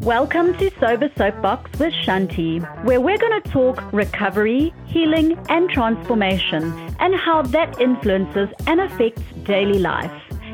Welcome 0.00 0.56
to 0.58 0.70
Sober 0.78 1.10
Soapbox 1.16 1.78
with 1.78 1.92
Shanti, 1.92 2.60
where 2.84 3.00
we're 3.00 3.16
going 3.16 3.40
to 3.42 3.50
talk 3.50 3.92
recovery, 3.92 4.74
healing, 4.84 5.38
and 5.48 5.70
transformation, 5.70 6.72
and 7.00 7.14
how 7.14 7.42
that 7.42 7.80
influences 7.80 8.48
and 8.66 8.80
affects 8.80 9.22
daily 9.44 9.78
life. 9.78 10.12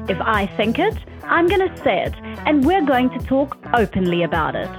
If 0.08 0.20
I 0.20 0.46
think 0.46 0.78
it, 0.78 0.96
I'm 1.24 1.48
going 1.48 1.68
to 1.68 1.76
say 1.82 2.04
it, 2.04 2.14
and 2.46 2.64
we're 2.64 2.86
going 2.86 3.10
to 3.10 3.18
talk 3.26 3.58
openly 3.74 4.22
about 4.22 4.54
it. 4.54 4.70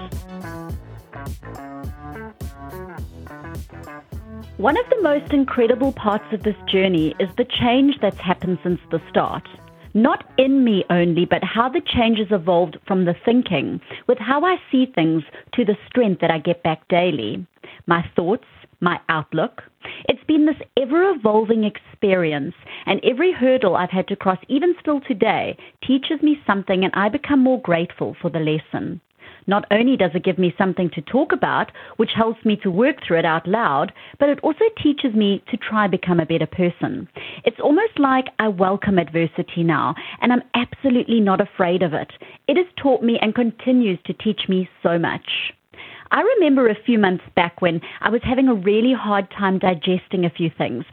One 4.58 4.78
of 4.78 4.90
the 4.90 5.02
most 5.02 5.34
incredible 5.34 5.92
parts 5.92 6.32
of 6.32 6.44
this 6.44 6.56
journey 6.68 7.14
is 7.20 7.30
the 7.36 7.46
change 7.46 8.00
that's 8.00 8.20
happened 8.20 8.60
since 8.64 8.80
the 8.92 9.02
start 9.10 9.48
not 9.94 10.24
in 10.38 10.64
me 10.64 10.84
only, 10.90 11.26
but 11.26 11.44
how 11.44 11.70
the 11.70 11.82
changes 11.82 12.28
evolved 12.32 12.78
from 12.88 13.06
the 13.06 13.16
thinking, 13.26 13.80
with 14.08 14.18
how 14.18 14.44
I 14.44 14.58
see 14.72 14.86
things 14.86 15.24
to 15.54 15.66
the 15.66 15.78
strength 15.88 16.22
that 16.22 16.32
I 16.32 16.40
get 16.40 16.64
back 16.64 16.88
daily. 16.88 17.46
My 17.88 18.04
thoughts, 18.16 18.46
my 18.80 19.00
outlook. 19.10 19.64
It's 20.10 20.24
been 20.26 20.46
this 20.46 20.62
ever 20.78 21.12
evolving 21.12 21.64
experience, 21.64 22.56
and 22.86 23.00
every 23.04 23.32
hurdle 23.32 23.76
I've 23.76 23.90
had 23.90 24.08
to 24.10 24.16
cross, 24.16 24.40
even 24.50 24.76
still 24.80 25.00
today, 25.02 25.58
teaches 25.86 26.22
me 26.22 26.42
something, 26.46 26.84
and 26.84 26.94
I 26.96 27.10
become 27.10 27.40
more 27.40 27.62
grateful 27.62 28.16
for 28.22 28.30
the 28.30 28.40
lesson. 28.40 29.00
Not 29.48 29.66
only 29.72 29.98
does 29.98 30.12
it 30.14 30.24
give 30.24 30.38
me 30.38 30.54
something 30.58 30.90
to 30.92 31.02
talk 31.02 31.32
about, 31.32 31.72
which 31.98 32.12
helps 32.16 32.44
me 32.46 32.56
to 32.58 32.72
work 32.72 32.98
through 33.06 33.20
it 33.20 33.26
out 33.26 33.48
loud, 33.48 33.92
but 34.20 34.30
it 34.30 34.40
also 34.42 34.66
teaches 34.82 35.14
me 35.14 35.44
to 35.50 35.58
try 35.58 35.88
become 35.88 36.20
a 36.20 36.26
better 36.26 36.48
person. 36.48 37.08
It's 37.46 37.60
almost 37.60 38.00
like 38.00 38.28
I 38.40 38.48
welcome 38.48 39.00
adversity 39.00 39.64
now, 39.64 39.96
and 40.22 40.32
I'm 40.32 40.44
absolutely 40.56 41.20
not 41.20 41.42
afraid 41.42 41.84
of 41.84 41.94
it. 41.94 42.12
It 42.48 42.58
has 42.58 42.68
taught 42.76 43.04
me 43.04 43.20
and 43.22 43.36
continues 43.36 44.00
to 44.06 44.14
teach 44.14 44.48
me 44.48 44.70
so 44.82 44.98
much. 44.98 45.54
I 46.14 46.22
remember 46.22 46.70
a 46.70 46.84
few 46.86 47.00
months 47.00 47.24
back 47.36 47.60
when 47.60 47.82
I 48.02 48.12
was 48.12 48.22
having 48.24 48.48
a 48.48 48.54
really 48.54 48.94
hard 48.94 49.32
time 49.32 49.58
digesting 49.58 50.26
a 50.26 50.30
few 50.30 50.52
things, 50.56 50.86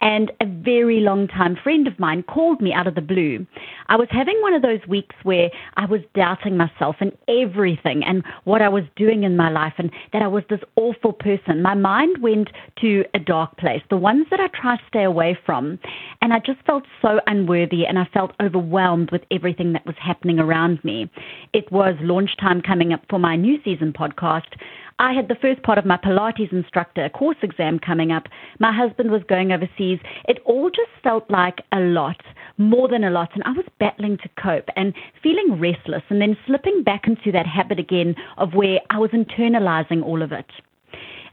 and 0.00 0.30
a 0.40 0.46
very 0.46 1.00
long 1.00 1.26
time 1.28 1.56
friend 1.56 1.86
of 1.86 1.98
mine 1.98 2.22
called 2.22 2.60
me 2.60 2.72
out 2.72 2.86
of 2.86 2.94
the 2.94 3.00
blue. 3.00 3.46
I 3.88 3.96
was 3.96 4.08
having 4.10 4.40
one 4.42 4.54
of 4.54 4.62
those 4.62 4.80
weeks 4.86 5.16
where 5.22 5.50
I 5.76 5.86
was 5.86 6.00
doubting 6.14 6.56
myself 6.56 6.96
and 7.00 7.12
everything 7.26 8.04
and 8.04 8.22
what 8.44 8.62
I 8.62 8.68
was 8.68 8.84
doing 8.96 9.24
in 9.24 9.36
my 9.36 9.50
life 9.50 9.74
and 9.78 9.90
that 10.12 10.22
I 10.22 10.28
was 10.28 10.44
this 10.48 10.60
awful 10.76 11.12
person. 11.12 11.62
My 11.62 11.74
mind 11.74 12.18
went 12.22 12.50
to 12.80 13.04
a 13.14 13.18
dark 13.18 13.56
place, 13.56 13.82
the 13.90 13.96
ones 13.96 14.26
that 14.30 14.40
I 14.40 14.48
try 14.48 14.76
to 14.76 14.82
stay 14.88 15.04
away 15.04 15.38
from. 15.44 15.78
And 16.22 16.32
I 16.32 16.38
just 16.40 16.60
felt 16.66 16.84
so 17.02 17.20
unworthy 17.26 17.86
and 17.86 17.98
I 17.98 18.04
felt 18.12 18.32
overwhelmed 18.40 19.10
with 19.10 19.22
everything 19.30 19.72
that 19.72 19.86
was 19.86 19.96
happening 19.98 20.38
around 20.38 20.82
me. 20.84 21.10
It 21.52 21.70
was 21.72 21.94
launch 22.00 22.36
time 22.40 22.62
coming 22.62 22.92
up 22.92 23.02
for 23.10 23.18
my 23.18 23.36
new 23.36 23.58
season 23.64 23.92
podcast. 23.92 24.54
I 25.00 25.12
had 25.12 25.28
the 25.28 25.36
first 25.36 25.62
part 25.62 25.78
of 25.78 25.86
my 25.86 25.96
Pilates 25.96 26.52
instructor 26.52 27.08
course 27.10 27.36
exam 27.42 27.78
coming 27.78 28.10
up. 28.10 28.24
My 28.58 28.72
husband 28.72 29.12
was 29.12 29.22
going 29.28 29.52
overseas. 29.52 30.00
It 30.26 30.40
all 30.44 30.70
just 30.70 30.90
felt 31.04 31.30
like 31.30 31.60
a 31.70 31.78
lot, 31.78 32.20
more 32.56 32.88
than 32.88 33.04
a 33.04 33.10
lot. 33.10 33.30
And 33.34 33.44
I 33.44 33.52
was 33.52 33.64
battling 33.78 34.18
to 34.18 34.42
cope 34.42 34.68
and 34.74 34.92
feeling 35.22 35.60
restless 35.60 36.02
and 36.08 36.20
then 36.20 36.36
slipping 36.46 36.82
back 36.82 37.06
into 37.06 37.30
that 37.30 37.46
habit 37.46 37.78
again 37.78 38.16
of 38.38 38.54
where 38.54 38.80
I 38.90 38.98
was 38.98 39.10
internalizing 39.10 40.02
all 40.02 40.20
of 40.20 40.32
it. 40.32 40.46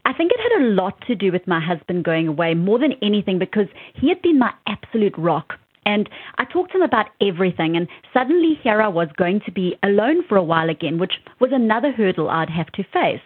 I 0.06 0.14
think 0.14 0.32
it 0.32 0.40
had 0.40 0.62
a 0.62 0.70
lot 0.70 1.02
to 1.08 1.16
do 1.16 1.32
with 1.32 1.48
my 1.48 1.60
husband 1.60 2.06
going 2.06 2.28
away 2.28 2.54
more 2.54 2.78
than 2.78 2.94
anything 3.02 3.40
because 3.40 3.68
he 3.96 4.10
had 4.10 4.22
been 4.22 4.38
my 4.38 4.54
absolute 4.68 5.18
rock. 5.18 5.56
And 5.88 6.08
I 6.38 6.46
talked 6.46 6.72
to 6.74 6.78
him 6.78 6.84
about 6.84 7.08
everything, 7.20 7.76
and 7.76 7.88
suddenly 8.14 8.60
here 8.62 8.82
I 8.82 8.88
was 8.88 9.08
going 9.18 9.42
to 9.46 9.52
be 9.52 9.76
alone 9.82 10.24
for 10.28 10.36
a 10.36 10.44
while 10.44 10.70
again, 10.70 11.00
which 11.00 11.14
was 11.40 11.52
another 11.52 11.92
hurdle 11.92 12.30
I'd 12.30 12.50
have 12.50 12.72
to 12.74 12.84
face. 12.84 13.22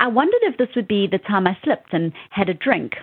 I 0.00 0.08
wondered 0.08 0.40
if 0.42 0.56
this 0.58 0.74
would 0.76 0.88
be 0.88 1.06
the 1.06 1.18
time 1.18 1.46
I 1.46 1.56
slipped 1.62 1.92
and 1.92 2.12
had 2.30 2.48
a 2.48 2.54
drink. 2.54 2.96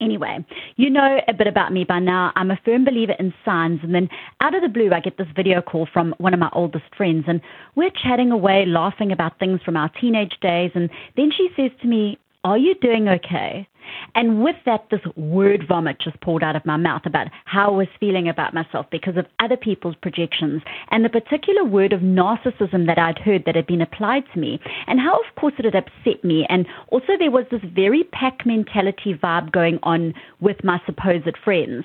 Anyway, 0.00 0.44
you 0.76 0.88
know 0.88 1.20
a 1.28 1.34
bit 1.34 1.46
about 1.46 1.72
me 1.72 1.84
by 1.84 1.98
now. 1.98 2.32
I'm 2.36 2.50
a 2.50 2.58
firm 2.64 2.84
believer 2.86 3.14
in 3.18 3.34
signs, 3.44 3.80
and 3.82 3.94
then 3.94 4.08
out 4.40 4.54
of 4.54 4.62
the 4.62 4.68
blue, 4.68 4.90
I 4.92 5.00
get 5.00 5.18
this 5.18 5.26
video 5.36 5.60
call 5.60 5.86
from 5.92 6.14
one 6.16 6.32
of 6.32 6.40
my 6.40 6.48
oldest 6.54 6.86
friends, 6.96 7.24
and 7.28 7.40
we're 7.74 7.90
chatting 7.90 8.30
away, 8.30 8.64
laughing 8.64 9.12
about 9.12 9.38
things 9.38 9.60
from 9.62 9.76
our 9.76 9.90
teenage 10.00 10.38
days. 10.40 10.70
And 10.74 10.88
then 11.16 11.30
she 11.30 11.50
says 11.54 11.70
to 11.82 11.86
me, 11.86 12.18
Are 12.44 12.58
you 12.58 12.74
doing 12.74 13.08
okay? 13.08 13.66
And 14.14 14.42
with 14.44 14.56
that, 14.66 14.86
this 14.90 15.00
word 15.16 15.64
vomit 15.66 15.98
just 15.98 16.20
poured 16.20 16.42
out 16.42 16.56
of 16.56 16.66
my 16.66 16.76
mouth 16.76 17.02
about 17.06 17.28
how 17.46 17.68
I 17.68 17.76
was 17.76 17.88
feeling 17.98 18.28
about 18.28 18.52
myself 18.52 18.86
because 18.90 19.16
of 19.16 19.26
other 19.40 19.56
people's 19.56 19.96
projections 20.02 20.62
and 20.90 21.04
the 21.04 21.08
particular 21.08 21.64
word 21.64 21.92
of 21.94 22.00
narcissism 22.00 22.86
that 22.86 22.98
I'd 22.98 23.18
heard 23.18 23.44
that 23.46 23.56
had 23.56 23.66
been 23.66 23.80
applied 23.80 24.24
to 24.32 24.38
me, 24.38 24.60
and 24.86 25.00
how, 25.00 25.14
of 25.14 25.34
course, 25.40 25.54
it 25.58 25.64
had 25.64 25.74
upset 25.74 26.22
me. 26.22 26.46
And 26.50 26.66
also, 26.88 27.14
there 27.18 27.30
was 27.30 27.46
this 27.50 27.62
very 27.74 28.04
pack 28.12 28.44
mentality 28.44 29.14
vibe 29.14 29.50
going 29.50 29.78
on 29.82 30.12
with 30.40 30.62
my 30.62 30.80
supposed 30.84 31.36
friends. 31.42 31.84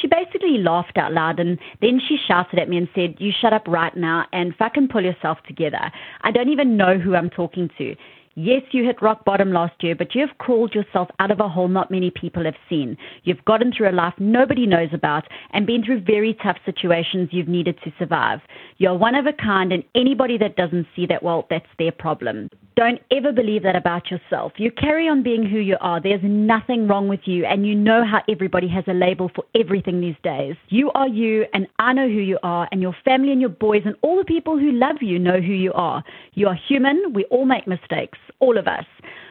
She 0.00 0.08
basically 0.08 0.58
laughed 0.58 0.96
out 0.96 1.12
loud 1.12 1.38
and 1.38 1.58
then 1.80 2.00
she 2.06 2.16
shouted 2.26 2.58
at 2.58 2.68
me 2.68 2.78
and 2.78 2.88
said, 2.94 3.14
You 3.18 3.32
shut 3.40 3.52
up 3.52 3.66
right 3.68 3.96
now 3.96 4.26
and 4.32 4.56
fucking 4.56 4.88
pull 4.88 5.04
yourself 5.04 5.38
together. 5.46 5.92
I 6.22 6.32
don't 6.32 6.48
even 6.48 6.76
know 6.76 6.98
who 6.98 7.14
I'm 7.14 7.30
talking 7.30 7.70
to. 7.78 7.94
Yes, 8.36 8.62
you 8.70 8.84
hit 8.84 9.02
rock 9.02 9.24
bottom 9.24 9.52
last 9.52 9.82
year, 9.82 9.96
but 9.96 10.14
you 10.14 10.24
have 10.24 10.38
crawled 10.38 10.72
yourself 10.72 11.08
out 11.18 11.32
of 11.32 11.40
a 11.40 11.48
hole 11.48 11.66
not 11.66 11.90
many 11.90 12.12
people 12.12 12.44
have 12.44 12.54
seen. 12.68 12.96
You've 13.24 13.44
gotten 13.44 13.72
through 13.72 13.90
a 13.90 13.92
life 13.92 14.14
nobody 14.18 14.66
knows 14.66 14.90
about 14.92 15.26
and 15.50 15.66
been 15.66 15.84
through 15.84 16.02
very 16.02 16.34
tough 16.34 16.56
situations 16.64 17.30
you've 17.32 17.48
needed 17.48 17.76
to 17.82 17.92
survive. 17.98 18.40
You're 18.78 18.96
one 18.96 19.16
of 19.16 19.26
a 19.26 19.32
kind, 19.32 19.72
and 19.72 19.82
anybody 19.96 20.38
that 20.38 20.56
doesn't 20.56 20.86
see 20.94 21.06
that, 21.06 21.24
well, 21.24 21.46
that's 21.50 21.66
their 21.78 21.90
problem. 21.92 22.48
Don't 22.76 23.00
ever 23.10 23.32
believe 23.32 23.64
that 23.64 23.76
about 23.76 24.10
yourself. 24.10 24.52
You 24.56 24.70
carry 24.70 25.08
on 25.08 25.22
being 25.22 25.44
who 25.44 25.58
you 25.58 25.76
are. 25.80 26.00
There's 26.00 26.22
nothing 26.22 26.86
wrong 26.86 27.08
with 27.08 27.20
you, 27.24 27.44
and 27.44 27.66
you 27.66 27.74
know 27.74 28.04
how 28.06 28.22
everybody 28.28 28.68
has 28.68 28.84
a 28.86 28.94
label 28.94 29.30
for 29.34 29.44
everything 29.54 30.00
these 30.00 30.16
days. 30.22 30.54
You 30.68 30.90
are 30.92 31.08
you, 31.08 31.46
and 31.52 31.66
I 31.78 31.92
know 31.92 32.08
who 32.08 32.20
you 32.20 32.38
are, 32.42 32.68
and 32.72 32.80
your 32.80 32.96
family 33.04 33.32
and 33.32 33.40
your 33.40 33.50
boys 33.50 33.82
and 33.84 33.96
all 34.02 34.16
the 34.16 34.24
people 34.24 34.58
who 34.58 34.70
love 34.72 34.96
you 35.02 35.18
know 35.18 35.40
who 35.40 35.52
you 35.52 35.72
are. 35.74 36.02
You 36.34 36.46
are 36.46 36.54
human. 36.54 37.12
We 37.12 37.24
all 37.24 37.44
make 37.44 37.66
mistakes, 37.66 38.18
all 38.38 38.56
of 38.58 38.66
us. 38.66 38.84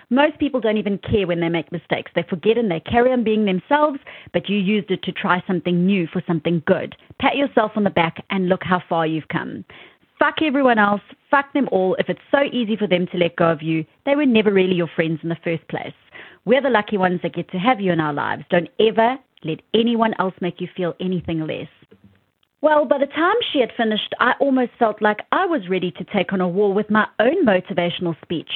Most 0.10 0.40
people 0.40 0.60
don't 0.60 0.78
even 0.78 0.98
care 0.98 1.28
when 1.28 1.40
they 1.40 1.50
make 1.50 1.72
mistakes. 1.72 2.12
They 2.16 2.24
forget 2.24 2.58
and 2.58 2.70
they 2.70 2.80
carry 2.80 3.12
on 3.12 3.24
being 3.24 3.46
themselves, 3.46 4.00
but 4.34 4.50
you 4.50 4.58
used 4.58 4.90
it 4.90 5.04
to 5.04 5.12
try 5.12 5.44
something 5.46 5.86
new 5.86 6.08
for 6.08 6.24
something 6.26 6.64
good. 6.66 6.96
Pat 7.20 7.38
yourself 7.38 7.74
on 7.76 7.84
the 7.84 7.90
back 7.90 8.26
and 8.32 8.50
look 8.50 8.64
how 8.64 8.82
far 8.90 9.06
you've 9.06 9.28
come. 9.28 9.64
Fuck 10.18 10.42
everyone 10.42 10.80
else. 10.80 11.02
Fuck 11.32 11.54
them 11.54 11.70
all. 11.72 11.96
If 12.00 12.10
it's 12.10 12.20
so 12.32 12.44
easy 12.52 12.76
for 12.76 12.88
them 12.88 13.08
to 13.12 13.18
let 13.18 13.36
go 13.36 13.52
of 13.52 13.62
you, 13.62 13.86
they 14.06 14.16
were 14.16 14.26
never 14.26 14.52
really 14.52 14.76
your 14.76 14.90
friends 14.94 15.20
in 15.24 15.30
the 15.30 15.38
first 15.44 15.66
place. 15.68 15.94
We're 16.46 16.62
the 16.62 16.70
lucky 16.70 16.98
ones 16.98 17.22
that 17.24 17.36
get 17.36 17.50
to 17.52 17.58
have 17.58 17.80
you 17.80 17.92
in 17.92 18.00
our 18.00 18.14
lives. 18.14 18.44
Don't 18.50 18.70
ever 18.80 19.18
let 19.44 19.62
anyone 19.74 20.14
else 20.20 20.34
make 20.42 20.60
you 20.60 20.68
feel 20.76 20.96
anything 21.00 21.46
less. 21.46 21.70
Well, 22.62 22.84
by 22.84 22.98
the 22.98 23.06
time 23.06 23.36
she 23.54 23.60
had 23.62 23.72
finished, 23.78 24.14
I 24.20 24.34
almost 24.40 24.72
felt 24.78 25.02
like 25.02 25.20
I 25.32 25.46
was 25.46 25.70
ready 25.70 25.92
to 25.92 26.04
take 26.04 26.34
on 26.34 26.42
a 26.42 26.48
war 26.48 26.74
with 26.74 26.90
my 26.90 27.08
own 27.20 27.46
motivational 27.46 28.20
speech. 28.22 28.52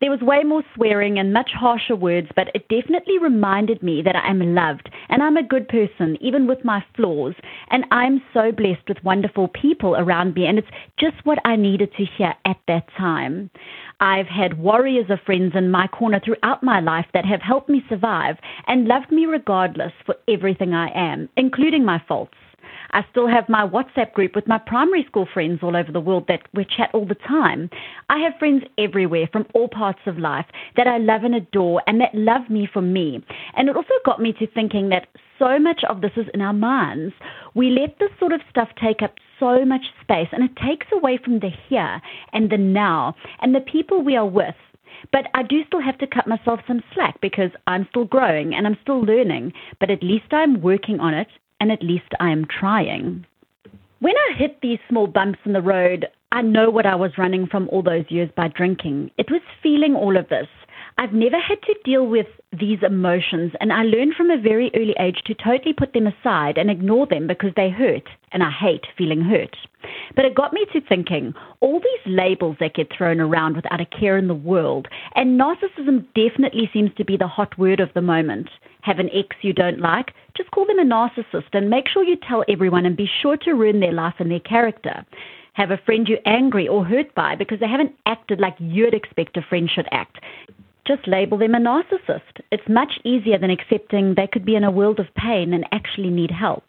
There 0.00 0.10
was 0.10 0.20
way 0.20 0.44
more 0.44 0.62
swearing 0.74 1.18
and 1.18 1.32
much 1.32 1.50
harsher 1.52 1.96
words, 1.96 2.28
but 2.36 2.48
it 2.54 2.68
definitely 2.68 3.18
reminded 3.18 3.82
me 3.82 4.00
that 4.02 4.14
I 4.14 4.30
am 4.30 4.54
loved 4.54 4.88
and 5.08 5.22
I'm 5.22 5.36
a 5.36 5.42
good 5.42 5.68
person, 5.68 6.16
even 6.20 6.46
with 6.46 6.64
my 6.64 6.84
flaws. 6.94 7.34
And 7.70 7.84
I'm 7.90 8.22
so 8.32 8.52
blessed 8.52 8.88
with 8.88 9.02
wonderful 9.02 9.48
people 9.48 9.96
around 9.96 10.34
me, 10.34 10.46
and 10.46 10.58
it's 10.58 10.68
just 10.98 11.16
what 11.24 11.38
I 11.44 11.56
needed 11.56 11.92
to 11.96 12.04
hear 12.04 12.34
at 12.44 12.58
that 12.68 12.88
time. 12.96 13.50
I've 14.00 14.28
had 14.28 14.58
warriors 14.58 15.10
of 15.10 15.18
friends 15.26 15.54
in 15.56 15.70
my 15.70 15.88
corner 15.88 16.20
throughout 16.24 16.62
my 16.62 16.80
life 16.80 17.06
that 17.12 17.24
have 17.24 17.42
helped 17.42 17.68
me 17.68 17.82
survive 17.88 18.36
and 18.68 18.86
loved 18.86 19.10
me 19.10 19.26
regardless 19.26 19.92
for 20.06 20.14
everything 20.28 20.74
I 20.74 20.90
am, 20.94 21.28
including 21.36 21.84
my 21.84 22.00
faults. 22.06 22.34
I 22.90 23.04
still 23.10 23.28
have 23.28 23.48
my 23.48 23.66
WhatsApp 23.66 24.12
group 24.12 24.34
with 24.34 24.46
my 24.46 24.58
primary 24.58 25.04
school 25.04 25.26
friends 25.32 25.60
all 25.62 25.76
over 25.76 25.92
the 25.92 26.00
world 26.00 26.24
that 26.28 26.42
we 26.54 26.64
chat 26.64 26.90
all 26.94 27.06
the 27.06 27.14
time. 27.14 27.70
I 28.08 28.18
have 28.18 28.38
friends 28.38 28.64
everywhere 28.78 29.28
from 29.30 29.46
all 29.54 29.68
parts 29.68 30.00
of 30.06 30.18
life 30.18 30.46
that 30.76 30.86
I 30.86 30.98
love 30.98 31.24
and 31.24 31.34
adore 31.34 31.82
and 31.86 32.00
that 32.00 32.14
love 32.14 32.48
me 32.48 32.68
for 32.72 32.82
me. 32.82 33.24
And 33.56 33.68
it 33.68 33.76
also 33.76 33.94
got 34.04 34.20
me 34.20 34.32
to 34.34 34.46
thinking 34.46 34.88
that 34.88 35.08
so 35.38 35.58
much 35.58 35.82
of 35.88 36.00
this 36.00 36.12
is 36.16 36.26
in 36.34 36.40
our 36.40 36.52
minds. 36.52 37.14
We 37.54 37.70
let 37.70 37.98
this 37.98 38.10
sort 38.18 38.32
of 38.32 38.40
stuff 38.50 38.68
take 38.82 39.02
up 39.02 39.14
so 39.38 39.64
much 39.64 39.82
space 40.02 40.28
and 40.32 40.42
it 40.42 40.56
takes 40.56 40.86
away 40.92 41.18
from 41.22 41.40
the 41.40 41.50
here 41.68 42.00
and 42.32 42.50
the 42.50 42.58
now 42.58 43.14
and 43.40 43.54
the 43.54 43.60
people 43.60 44.02
we 44.02 44.16
are 44.16 44.26
with. 44.26 44.54
But 45.12 45.26
I 45.34 45.42
do 45.42 45.64
still 45.66 45.80
have 45.80 45.98
to 45.98 46.06
cut 46.06 46.26
myself 46.26 46.60
some 46.66 46.82
slack 46.92 47.20
because 47.20 47.50
I'm 47.66 47.86
still 47.90 48.04
growing 48.04 48.54
and 48.54 48.66
I'm 48.66 48.78
still 48.82 49.00
learning. 49.00 49.52
But 49.78 49.90
at 49.90 50.02
least 50.02 50.32
I'm 50.32 50.60
working 50.60 50.98
on 51.00 51.14
it 51.14 51.28
and 51.60 51.72
at 51.72 51.82
least 51.82 52.12
I 52.20 52.30
am 52.30 52.46
trying. 52.46 53.26
When 54.00 54.14
I 54.16 54.36
hit 54.36 54.60
these 54.60 54.78
small 54.88 55.06
bumps 55.06 55.40
in 55.44 55.52
the 55.52 55.62
road, 55.62 56.06
I 56.30 56.42
know 56.42 56.70
what 56.70 56.86
I 56.86 56.94
was 56.94 57.18
running 57.18 57.46
from 57.46 57.68
all 57.70 57.82
those 57.82 58.04
years 58.10 58.30
by 58.36 58.48
drinking. 58.48 59.10
It 59.18 59.30
was 59.30 59.40
feeling 59.62 59.94
all 59.94 60.16
of 60.16 60.28
this. 60.28 60.46
I've 61.00 61.12
never 61.12 61.38
had 61.38 61.62
to 61.62 61.76
deal 61.84 62.08
with 62.08 62.26
these 62.58 62.80
emotions, 62.82 63.52
and 63.60 63.72
I 63.72 63.84
learned 63.84 64.14
from 64.16 64.32
a 64.32 64.36
very 64.36 64.72
early 64.74 64.96
age 64.98 65.22
to 65.26 65.34
totally 65.34 65.72
put 65.72 65.92
them 65.92 66.08
aside 66.08 66.58
and 66.58 66.68
ignore 66.68 67.06
them 67.06 67.28
because 67.28 67.52
they 67.54 67.70
hurt, 67.70 68.02
and 68.32 68.42
I 68.42 68.50
hate 68.50 68.84
feeling 68.96 69.20
hurt. 69.20 69.56
But 70.16 70.24
it 70.24 70.34
got 70.34 70.52
me 70.52 70.66
to 70.72 70.80
thinking 70.80 71.34
all 71.60 71.78
these 71.78 72.12
labels 72.12 72.56
that 72.58 72.74
get 72.74 72.92
thrown 72.92 73.20
around 73.20 73.54
without 73.54 73.80
a 73.80 73.86
care 73.86 74.18
in 74.18 74.26
the 74.26 74.34
world, 74.34 74.88
and 75.14 75.40
narcissism 75.40 76.04
definitely 76.16 76.68
seems 76.72 76.90
to 76.96 77.04
be 77.04 77.16
the 77.16 77.28
hot 77.28 77.56
word 77.56 77.78
of 77.78 77.94
the 77.94 78.02
moment. 78.02 78.50
Have 78.80 78.98
an 78.98 79.10
ex 79.12 79.36
you 79.42 79.52
don't 79.52 79.78
like? 79.78 80.12
Just 80.36 80.50
call 80.50 80.66
them 80.66 80.80
a 80.80 80.84
narcissist 80.84 81.52
and 81.52 81.70
make 81.70 81.86
sure 81.86 82.02
you 82.02 82.16
tell 82.16 82.44
everyone 82.48 82.84
and 82.84 82.96
be 82.96 83.08
sure 83.22 83.36
to 83.36 83.52
ruin 83.52 83.78
their 83.78 83.92
life 83.92 84.14
and 84.18 84.32
their 84.32 84.40
character 84.40 85.06
have 85.52 85.72
a 85.72 85.78
friend 85.84 86.06
you're 86.06 86.18
angry 86.24 86.68
or 86.68 86.84
hurt 86.84 87.12
by 87.16 87.34
because 87.34 87.58
they 87.58 87.66
haven't 87.66 87.92
acted 88.06 88.38
like 88.38 88.54
you'd 88.60 88.94
expect 88.94 89.36
a 89.36 89.42
friend 89.42 89.68
should 89.68 89.88
act. 89.90 90.18
Just 90.88 91.06
label 91.06 91.36
them 91.36 91.54
a 91.54 91.58
narcissist. 91.58 92.40
It's 92.50 92.66
much 92.66 92.92
easier 93.04 93.36
than 93.38 93.50
accepting 93.50 94.14
they 94.14 94.26
could 94.26 94.46
be 94.46 94.56
in 94.56 94.64
a 94.64 94.70
world 94.70 94.98
of 94.98 95.14
pain 95.14 95.52
and 95.52 95.66
actually 95.70 96.08
need 96.08 96.30
help. 96.30 96.64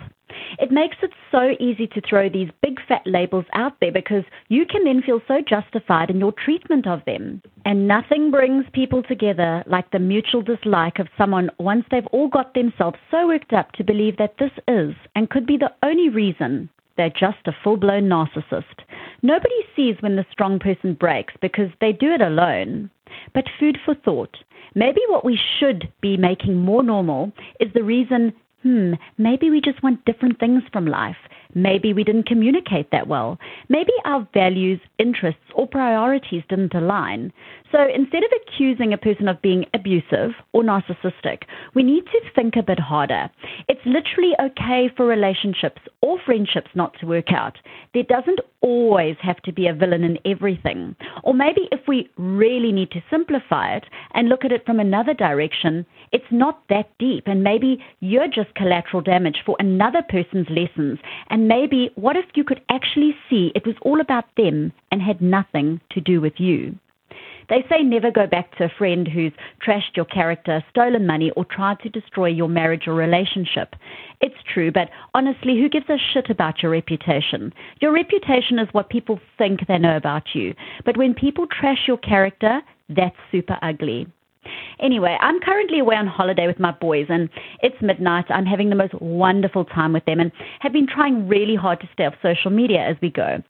It 0.59 0.71
makes 0.71 0.97
it 1.01 1.11
so 1.31 1.55
easy 1.57 1.87
to 1.87 2.01
throw 2.01 2.27
these 2.27 2.49
big 2.61 2.81
fat 2.85 3.03
labels 3.05 3.45
out 3.53 3.79
there 3.79 3.93
because 3.93 4.25
you 4.49 4.65
can 4.65 4.83
then 4.83 5.01
feel 5.01 5.21
so 5.25 5.39
justified 5.47 6.09
in 6.09 6.19
your 6.19 6.33
treatment 6.33 6.85
of 6.85 7.05
them. 7.05 7.41
And 7.63 7.87
nothing 7.87 8.29
brings 8.29 8.65
people 8.73 9.03
together 9.03 9.63
like 9.67 9.89
the 9.91 9.99
mutual 9.99 10.41
dislike 10.41 10.99
of 10.99 11.07
someone 11.17 11.49
once 11.57 11.85
they've 11.89 12.05
all 12.07 12.27
got 12.27 12.53
themselves 12.53 12.99
so 13.09 13.27
worked 13.27 13.53
up 13.53 13.71
to 13.73 13.85
believe 13.85 14.17
that 14.17 14.35
this 14.37 14.51
is 14.67 14.95
and 15.15 15.29
could 15.29 15.47
be 15.47 15.55
the 15.55 15.71
only 15.81 16.09
reason 16.09 16.69
they're 16.99 17.09
just 17.09 17.47
a 17.47 17.55
full 17.63 17.77
blown 17.77 18.09
narcissist. 18.09 18.83
Nobody 19.21 19.55
sees 19.73 19.95
when 20.01 20.17
the 20.17 20.25
strong 20.29 20.59
person 20.59 20.95
breaks 20.95 21.33
because 21.41 21.69
they 21.79 21.93
do 21.93 22.11
it 22.11 22.19
alone. 22.19 22.89
But 23.33 23.45
food 23.57 23.77
for 23.85 23.95
thought. 23.95 24.35
Maybe 24.75 24.99
what 25.07 25.23
we 25.23 25.39
should 25.57 25.89
be 26.01 26.17
making 26.17 26.57
more 26.57 26.83
normal 26.83 27.31
is 27.61 27.71
the 27.73 27.83
reason, 27.83 28.33
hmm, 28.63 28.95
maybe 29.17 29.49
we 29.49 29.61
just 29.61 29.81
want 29.81 30.03
different 30.03 30.41
things 30.41 30.61
from 30.73 30.87
life. 30.87 31.15
Maybe 31.55 31.93
we 31.93 32.03
didn't 32.03 32.27
communicate 32.27 32.91
that 32.91 33.07
well. 33.07 33.39
Maybe 33.69 33.91
our 34.05 34.27
values, 34.33 34.79
interests, 34.99 35.41
or 35.55 35.67
priorities 35.67 36.43
didn't 36.47 36.75
align. 36.75 37.33
So 37.71 37.87
instead 37.93 38.23
of 38.23 38.31
accusing 38.41 38.93
a 38.93 38.97
person 38.97 39.27
of 39.27 39.41
being 39.41 39.65
abusive 39.73 40.31
or 40.53 40.63
narcissistic, 40.63 41.43
we 41.73 41.83
need 41.83 42.05
to 42.05 42.21
think 42.35 42.55
a 42.55 42.63
bit 42.63 42.79
harder. 42.79 43.29
It's 43.67 43.81
literally 43.85 44.33
okay 44.39 44.91
for 44.95 45.05
relationships 45.05 45.81
or 46.01 46.19
friendships 46.25 46.69
not 46.75 46.95
to 46.99 47.07
work 47.07 47.31
out. 47.31 47.57
There 47.93 48.03
doesn't 48.03 48.39
always 48.61 49.15
have 49.21 49.41
to 49.43 49.53
be 49.53 49.67
a 49.67 49.73
villain 49.73 50.03
in 50.03 50.17
everything. 50.25 50.95
Or 51.23 51.33
maybe 51.33 51.67
if 51.71 51.81
we 51.87 52.09
really 52.17 52.71
need 52.71 52.91
to 52.91 53.03
simplify 53.09 53.75
it 53.75 53.85
and 54.13 54.29
look 54.29 54.43
at 54.43 54.51
it 54.51 54.65
from 54.65 54.79
another 54.79 55.13
direction, 55.13 55.85
it's 56.11 56.31
not 56.31 56.61
that 56.69 56.89
deep. 56.99 57.23
And 57.27 57.43
maybe 57.43 57.83
you're 57.99 58.27
just 58.27 58.53
collateral 58.55 59.01
damage 59.01 59.43
for 59.45 59.55
another 59.59 60.03
person's 60.07 60.47
lessons. 60.49 60.99
And 61.39 61.47
maybe 61.47 61.89
what 61.95 62.17
if 62.17 62.25
you 62.35 62.43
could 62.43 62.59
actually 62.67 63.15
see 63.29 63.53
it 63.55 63.65
was 63.65 63.77
all 63.81 64.01
about 64.01 64.25
them 64.35 64.73
and 64.91 65.01
had 65.01 65.21
nothing 65.21 65.79
to 65.91 66.01
do 66.01 66.19
with 66.19 66.33
you? 66.37 66.77
They 67.47 67.65
say 67.69 67.81
never 67.81 68.11
go 68.11 68.27
back 68.27 68.57
to 68.57 68.65
a 68.65 68.71
friend 68.77 69.07
who's 69.07 69.31
trashed 69.65 69.95
your 69.95 70.03
character, 70.03 70.61
stolen 70.69 71.07
money, 71.07 71.31
or 71.37 71.45
tried 71.45 71.79
to 71.79 71.89
destroy 71.89 72.27
your 72.27 72.49
marriage 72.49 72.87
or 72.89 72.93
relationship. 72.93 73.73
It's 74.19 74.35
true, 74.53 74.69
but 74.69 74.89
honestly, 75.13 75.57
who 75.57 75.69
gives 75.69 75.89
a 75.89 75.95
shit 76.11 76.29
about 76.29 76.61
your 76.61 76.73
reputation? 76.73 77.53
Your 77.79 77.93
reputation 77.93 78.59
is 78.59 78.67
what 78.73 78.89
people 78.89 79.21
think 79.37 79.65
they 79.65 79.77
know 79.77 79.95
about 79.95 80.35
you. 80.35 80.53
But 80.83 80.97
when 80.97 81.13
people 81.13 81.47
trash 81.47 81.87
your 81.87 81.99
character, 81.99 82.59
that's 82.89 83.15
super 83.31 83.57
ugly. 83.61 84.07
Anyway, 84.79 85.17
I'm 85.19 85.39
currently 85.41 85.79
away 85.79 85.95
on 85.95 86.07
holiday 86.07 86.47
with 86.47 86.59
my 86.59 86.71
boys, 86.71 87.07
and 87.09 87.29
it's 87.61 87.75
midnight. 87.81 88.25
I'm 88.29 88.45
having 88.45 88.69
the 88.69 88.75
most 88.75 88.93
wonderful 89.01 89.65
time 89.65 89.93
with 89.93 90.05
them 90.05 90.19
and 90.19 90.31
have 90.61 90.71
been 90.73 90.87
trying 90.87 91.27
really 91.27 91.55
hard 91.55 91.79
to 91.81 91.89
stay 91.93 92.05
off 92.05 92.13
social 92.21 92.51
media 92.51 92.79
as 92.79 92.95
we 93.01 93.09
go 93.09 93.43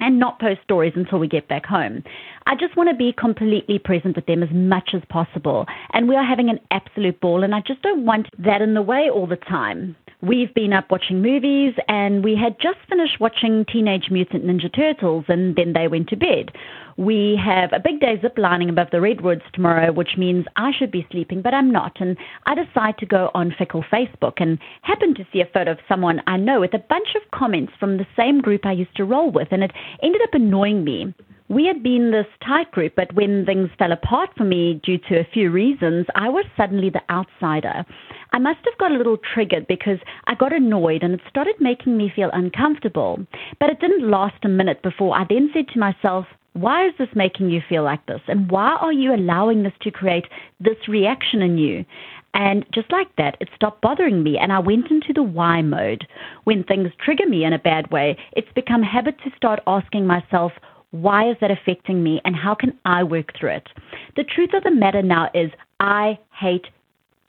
and 0.00 0.18
not 0.18 0.40
post 0.40 0.60
stories 0.62 0.92
until 0.96 1.18
we 1.18 1.28
get 1.28 1.48
back 1.48 1.64
home. 1.64 2.02
I 2.46 2.54
just 2.56 2.76
want 2.76 2.90
to 2.90 2.96
be 2.96 3.14
completely 3.16 3.78
present 3.78 4.16
with 4.16 4.26
them 4.26 4.42
as 4.42 4.50
much 4.52 4.90
as 4.92 5.02
possible. 5.08 5.66
And 5.92 6.08
we 6.08 6.16
are 6.16 6.24
having 6.24 6.50
an 6.50 6.60
absolute 6.70 7.20
ball, 7.20 7.42
and 7.42 7.54
I 7.54 7.60
just 7.60 7.82
don't 7.82 8.04
want 8.04 8.28
that 8.38 8.60
in 8.60 8.74
the 8.74 8.82
way 8.82 9.08
all 9.08 9.26
the 9.26 9.36
time. 9.36 9.96
We've 10.20 10.52
been 10.54 10.72
up 10.72 10.90
watching 10.90 11.22
movies, 11.22 11.74
and 11.88 12.24
we 12.24 12.36
had 12.36 12.56
just 12.60 12.78
finished 12.88 13.20
watching 13.20 13.64
Teenage 13.70 14.10
Mutant 14.10 14.44
Ninja 14.44 14.74
Turtles, 14.74 15.24
and 15.28 15.56
then 15.56 15.72
they 15.72 15.88
went 15.88 16.08
to 16.10 16.16
bed. 16.16 16.50
We 16.96 17.38
have 17.44 17.72
a 17.72 17.80
big 17.80 18.00
day 18.00 18.20
zip 18.20 18.38
lining 18.38 18.68
above 18.68 18.88
the 18.92 19.00
redwoods 19.00 19.42
tomorrow, 19.52 19.92
which 19.92 20.16
means 20.16 20.46
I 20.56 20.70
should 20.78 20.90
be 20.90 21.06
sleeping, 21.10 21.42
but 21.42 21.54
I'm 21.54 21.72
not. 21.72 22.00
And 22.00 22.16
I 22.46 22.54
decide 22.54 22.98
to 22.98 23.06
go 23.06 23.30
on 23.34 23.54
Fickle 23.58 23.84
Facebook 23.92 24.34
and 24.36 24.58
happen 24.82 25.14
to 25.14 25.26
see 25.32 25.40
a 25.40 25.50
photo 25.52 25.72
of 25.72 25.78
someone 25.88 26.22
I 26.26 26.36
know 26.36 26.60
with 26.60 26.74
a 26.74 26.78
bunch 26.78 27.08
of 27.16 27.30
comments 27.30 27.72
from 27.80 27.96
the 27.96 28.06
same 28.16 28.40
group 28.40 28.64
I 28.64 28.72
used 28.72 28.96
to 28.96 29.04
roll 29.04 29.30
with, 29.30 29.48
and 29.50 29.62
it 29.62 29.72
ended 30.02 30.22
up 30.22 30.34
annoying 30.34 30.84
me 30.84 31.14
we 31.48 31.66
had 31.66 31.82
been 31.82 32.10
this 32.10 32.26
tight 32.46 32.70
group, 32.72 32.94
but 32.96 33.14
when 33.14 33.44
things 33.44 33.68
fell 33.78 33.92
apart 33.92 34.30
for 34.36 34.44
me 34.44 34.80
due 34.82 34.96
to 35.08 35.20
a 35.20 35.28
few 35.32 35.50
reasons, 35.50 36.06
I 36.14 36.30
was 36.30 36.46
suddenly 36.56 36.88
the 36.88 37.02
outsider. 37.10 37.84
I 38.32 38.38
must 38.38 38.60
have 38.64 38.78
got 38.78 38.92
a 38.92 38.96
little 38.96 39.18
triggered 39.18 39.66
because 39.66 39.98
I 40.26 40.34
got 40.34 40.54
annoyed 40.54 41.02
and 41.02 41.12
it 41.12 41.20
started 41.28 41.56
making 41.60 41.96
me 41.96 42.10
feel 42.14 42.30
uncomfortable. 42.32 43.24
But 43.60 43.68
it 43.68 43.80
didn't 43.80 44.10
last 44.10 44.44
a 44.44 44.48
minute 44.48 44.82
before 44.82 45.16
I 45.16 45.26
then 45.28 45.50
said 45.52 45.68
to 45.68 45.78
myself, 45.78 46.26
why 46.54 46.86
is 46.86 46.94
this 46.98 47.08
making 47.14 47.50
you 47.50 47.60
feel 47.68 47.82
like 47.82 48.06
this? 48.06 48.20
And 48.28 48.50
why 48.50 48.76
are 48.80 48.92
you 48.92 49.14
allowing 49.14 49.62
this 49.62 49.72
to 49.82 49.90
create 49.90 50.26
this 50.60 50.88
reaction 50.88 51.42
in 51.42 51.58
you? 51.58 51.84
And 52.32 52.64
just 52.72 52.90
like 52.90 53.14
that, 53.16 53.36
it 53.40 53.48
stopped 53.54 53.80
bothering 53.80 54.22
me 54.22 54.38
and 54.38 54.52
I 54.52 54.58
went 54.60 54.90
into 54.90 55.12
the 55.12 55.22
why 55.22 55.62
mode. 55.62 56.06
When 56.44 56.64
things 56.64 56.90
trigger 57.04 57.26
me 57.26 57.44
in 57.44 57.52
a 57.52 57.58
bad 57.58 57.90
way, 57.90 58.16
it's 58.32 58.52
become 58.54 58.82
habit 58.82 59.16
to 59.24 59.30
start 59.36 59.60
asking 59.66 60.06
myself, 60.06 60.52
why 60.90 61.28
is 61.28 61.36
that 61.40 61.50
affecting 61.50 62.02
me 62.02 62.20
and 62.24 62.36
how 62.36 62.54
can 62.54 62.78
I 62.84 63.02
work 63.02 63.32
through 63.38 63.56
it? 63.56 63.68
The 64.16 64.24
truth 64.24 64.50
of 64.54 64.62
the 64.62 64.70
matter 64.70 65.02
now 65.02 65.30
is 65.34 65.50
I 65.80 66.18
hate 66.38 66.66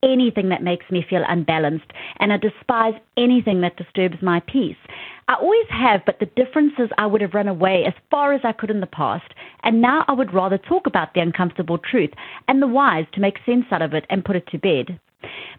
anything 0.04 0.50
that 0.50 0.62
makes 0.62 0.90
me 0.92 1.06
feel 1.10 1.24
unbalanced 1.28 1.92
and 2.20 2.32
I 2.32 2.38
despise 2.38 2.94
anything 3.18 3.62
that 3.62 3.78
disturbs 3.78 4.22
my 4.22 4.40
peace. 4.42 4.78
I 5.28 5.36
always 5.36 5.66
have, 5.70 6.02
but 6.06 6.20
the 6.20 6.28
difference 6.28 6.74
is 6.78 6.90
I 7.00 7.08
would 7.08 7.22
have 7.22 7.34
run 7.34 7.48
away 7.48 7.84
as 7.86 7.94
far 8.12 8.34
as 8.34 8.42
I 8.44 8.52
could 8.52 8.70
in 8.70 8.80
the 8.80 8.86
past, 8.86 9.34
and 9.64 9.82
now 9.82 10.06
I 10.08 10.14
would 10.14 10.36
rather 10.36 10.60
talk 10.60 10.86
about 10.86 11.14
the 11.14 11.22
uncomfortable 11.22 11.80
truth 11.80 12.12
and 12.48 12.62
the 12.62 12.68
whys 12.68 13.08
to 13.14 13.22
make 13.22 13.40
sense 13.44 13.66
out 13.72 13.82
of 13.82 13.96
it 13.96 14.06
and 14.12 14.24
put 14.24 14.36
it 14.36 14.46
to 14.48 14.60
bed. 14.60 15.00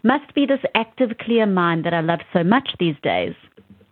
Must 0.03 0.33
be 0.33 0.45
this 0.45 0.61
active, 0.73 1.17
clear 1.19 1.45
mind 1.45 1.83
that 1.85 1.93
I 1.93 1.99
love 1.99 2.21
so 2.31 2.45
much 2.45 2.69
these 2.79 2.95
days. 3.03 3.35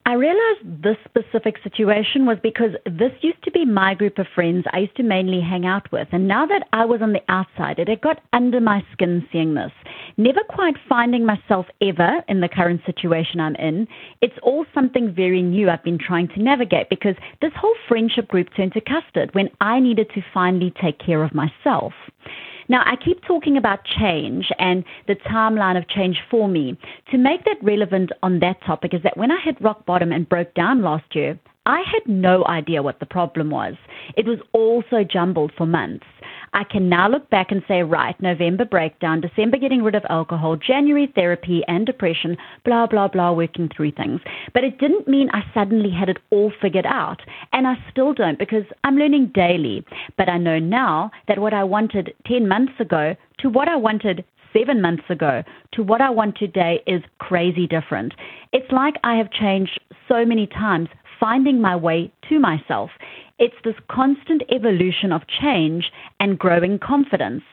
I 0.07 0.13
realized 0.13 0.83
this 0.83 0.97
specific 1.03 1.55
situation 1.63 2.27
was 2.27 2.37
because 2.43 2.69
this 2.85 3.11
used 3.21 3.43
to 3.43 3.49
be 3.49 3.65
my 3.65 3.95
group 3.95 4.19
of 4.19 4.27
friends 4.35 4.63
I 4.71 4.79
used 4.79 4.95
to 4.97 5.03
mainly 5.03 5.41
hang 5.41 5.65
out 5.65 5.91
with. 5.91 6.07
And 6.11 6.27
now 6.27 6.45
that 6.45 6.67
I 6.73 6.85
was 6.85 7.01
on 7.01 7.11
the 7.11 7.23
outside, 7.27 7.79
it 7.79 7.87
had 7.87 8.01
got 8.01 8.21
under 8.31 8.61
my 8.61 8.85
skin 8.93 9.27
seeing 9.31 9.55
this. 9.55 9.71
Never 10.17 10.41
quite 10.47 10.75
finding 10.87 11.25
myself 11.25 11.65
ever 11.81 12.23
in 12.27 12.41
the 12.41 12.47
current 12.47 12.81
situation 12.85 13.39
I'm 13.39 13.55
in. 13.55 13.87
It's 14.21 14.37
all 14.43 14.67
something 14.75 15.11
very 15.11 15.41
new 15.41 15.71
I've 15.71 15.83
been 15.83 15.97
trying 15.97 16.27
to 16.29 16.41
navigate 16.41 16.87
because 16.89 17.15
this 17.41 17.53
whole 17.57 17.75
friendship 17.87 18.27
group 18.27 18.49
turned 18.55 18.73
to 18.73 18.81
custard 18.81 19.33
when 19.33 19.49
I 19.59 19.79
needed 19.79 20.11
to 20.13 20.21
finally 20.31 20.71
take 20.79 20.99
care 20.99 21.23
of 21.23 21.33
myself. 21.33 21.93
Now, 22.67 22.83
I 22.85 22.95
keep 22.95 23.23
talking 23.23 23.57
about 23.57 23.85
change 23.85 24.51
and 24.59 24.83
the 25.07 25.15
timeline 25.15 25.77
of 25.77 25.87
change 25.87 26.17
for 26.29 26.47
me. 26.47 26.77
To 27.11 27.17
make 27.17 27.45
that 27.45 27.57
relevant 27.61 28.11
on 28.23 28.39
that 28.39 28.63
topic 28.65 28.93
is 28.93 29.03
that 29.03 29.17
when 29.17 29.31
I 29.31 29.39
hit 29.43 29.61
rock 29.61 29.85
bottom 29.85 30.11
and 30.11 30.27
broke 30.27 30.53
down 30.55 30.81
last 30.81 31.15
year, 31.15 31.39
I 31.67 31.79
had 31.79 32.07
no 32.07 32.45
idea 32.45 32.83
what 32.83 32.99
the 32.99 33.05
problem 33.05 33.49
was. 33.49 33.73
It 34.15 34.27
was 34.27 34.39
all 34.53 34.83
so 34.89 35.03
jumbled 35.03 35.51
for 35.57 35.65
months. 35.65 36.05
I 36.55 36.63
can 36.63 36.87
now 36.87 37.09
look 37.09 37.29
back 37.29 37.51
and 37.51 37.61
say, 37.67 37.83
right, 37.83 38.19
November 38.21 38.63
breakdown, 38.63 39.19
December 39.19 39.57
getting 39.57 39.83
rid 39.83 39.93
of 39.93 40.05
alcohol, 40.09 40.55
January 40.55 41.11
therapy 41.13 41.63
and 41.67 41.85
depression, 41.85 42.37
blah, 42.63 42.87
blah, 42.87 43.09
blah, 43.09 43.33
working 43.33 43.69
through 43.75 43.91
things. 43.91 44.21
But 44.53 44.63
it 44.63 44.79
didn't 44.79 45.05
mean 45.05 45.29
I 45.33 45.43
suddenly 45.53 45.91
had 45.91 46.07
it 46.07 46.17
all 46.29 46.53
figured 46.61 46.85
out. 46.85 47.19
And 47.51 47.67
I 47.67 47.75
still 47.91 48.13
don't 48.13 48.39
because 48.39 48.63
I'm 48.85 48.95
learning 48.95 49.33
daily. 49.33 49.85
But 50.17 50.29
I 50.29 50.37
know 50.37 50.57
now 50.57 51.11
that 51.27 51.39
what 51.39 51.53
I 51.53 51.65
wanted 51.65 52.13
10 52.25 52.47
months 52.47 52.79
ago 52.79 53.17
to 53.39 53.49
what 53.49 53.67
I 53.67 53.75
wanted 53.75 54.23
seven 54.57 54.81
months 54.81 55.03
ago 55.09 55.43
to 55.73 55.83
what 55.83 55.99
I 55.99 56.09
want 56.09 56.37
today 56.37 56.81
is 56.87 57.01
crazy 57.19 57.67
different. 57.67 58.13
It's 58.53 58.71
like 58.71 58.95
I 59.03 59.15
have 59.17 59.29
changed 59.29 59.77
so 60.07 60.25
many 60.25 60.47
times 60.47 60.87
finding 61.19 61.61
my 61.61 61.75
way 61.75 62.11
to 62.29 62.39
myself. 62.39 62.89
It's 63.39 63.55
this 63.63 63.75
constant 63.89 64.43
evolution 64.49 65.11
of 65.11 65.21
change 65.27 65.91
and 66.19 66.39
growing 66.39 66.79
confidence. 66.79 67.43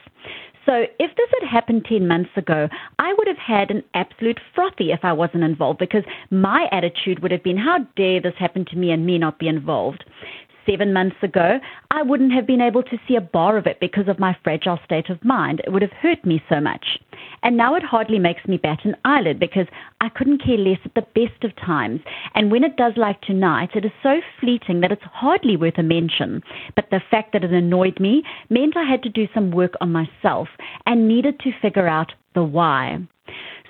So, 0.65 0.87
if 1.01 1.17
this 1.17 1.29
had 1.41 1.49
happened 1.49 1.87
10 1.89 2.07
months 2.07 2.31
ago, 2.37 2.69
I 3.01 3.13
would 3.19 3.27
have 3.27 3.39
had 3.39 3.71
an 3.73 3.83
absolute 3.95 4.39
frothy 4.55 4.93
if 4.93 5.01
I 5.03 5.13
wasn't 5.13 5.43
involved 5.43 5.81
because 5.81 6.05
my 6.31 6.69
attitude 6.71 7.21
would 7.21 7.33
have 7.33 7.43
been, 7.43 7.57
How 7.57 7.79
dare 7.97 8.21
this 8.21 8.35
happen 8.39 8.65
to 8.67 8.77
me 8.77 8.93
and 8.93 9.05
me 9.05 9.19
not 9.19 9.41
be 9.41 9.49
involved? 9.49 10.05
Seven 10.67 10.93
months 10.93 11.17
ago, 11.23 11.59
I 11.91 12.03
wouldn't 12.03 12.33
have 12.33 12.47
been 12.47 12.61
able 12.61 12.83
to 12.85 12.99
see 13.07 13.17
a 13.17 13.21
bar 13.21 13.57
of 13.57 13.67
it 13.67 13.81
because 13.81 14.09
of 14.09 14.19
my 14.19 14.37
fragile 14.43 14.79
state 14.85 15.11
of 15.11 15.25
mind. 15.25 15.61
It 15.65 15.71
would 15.71 15.83
have 15.83 15.93
hurt 15.93 16.25
me 16.25 16.43
so 16.49 16.61
much. 16.61 16.99
And 17.43 17.57
now 17.57 17.75
it 17.75 17.83
hardly 17.83 18.19
makes 18.19 18.47
me 18.47 18.57
bat 18.57 18.81
an 18.85 18.97
eyelid 19.05 19.39
because 19.39 19.67
I 20.01 20.09
couldn't 20.09 20.43
care 20.45 20.57
less 20.57 20.79
at 20.85 20.95
the 20.95 21.07
best 21.15 21.45
of 21.45 21.57
times. 21.57 22.01
And 22.35 22.51
when 22.51 22.65
it 22.65 22.77
does 22.77 22.93
like 22.97 23.21
tonight, 23.23 23.71
it 23.75 23.85
is 23.85 23.93
so 24.03 24.21
fleeting 24.41 24.81
that 24.81 24.93
it's 24.93 25.03
hardly 25.05 25.57
worth 25.57 25.79
a 25.79 25.83
mention. 25.83 26.43
But 26.75 26.87
the 26.91 27.01
fact 27.11 27.33
that 27.33 27.45
it 27.45 27.53
annoyed 27.53 28.01
me 28.01 28.23
meant 28.49 28.77
I 28.77 28.89
had 28.89 29.03
to 29.03 29.09
do 29.09 29.27
some 29.35 29.51
work 29.51 29.73
on 29.81 29.93
myself 29.93 30.49
and 30.87 31.09
needed 31.09 31.41
to 31.41 31.53
figure 31.61 31.89
out 31.89 32.13
the 32.35 32.43
why. 32.43 32.99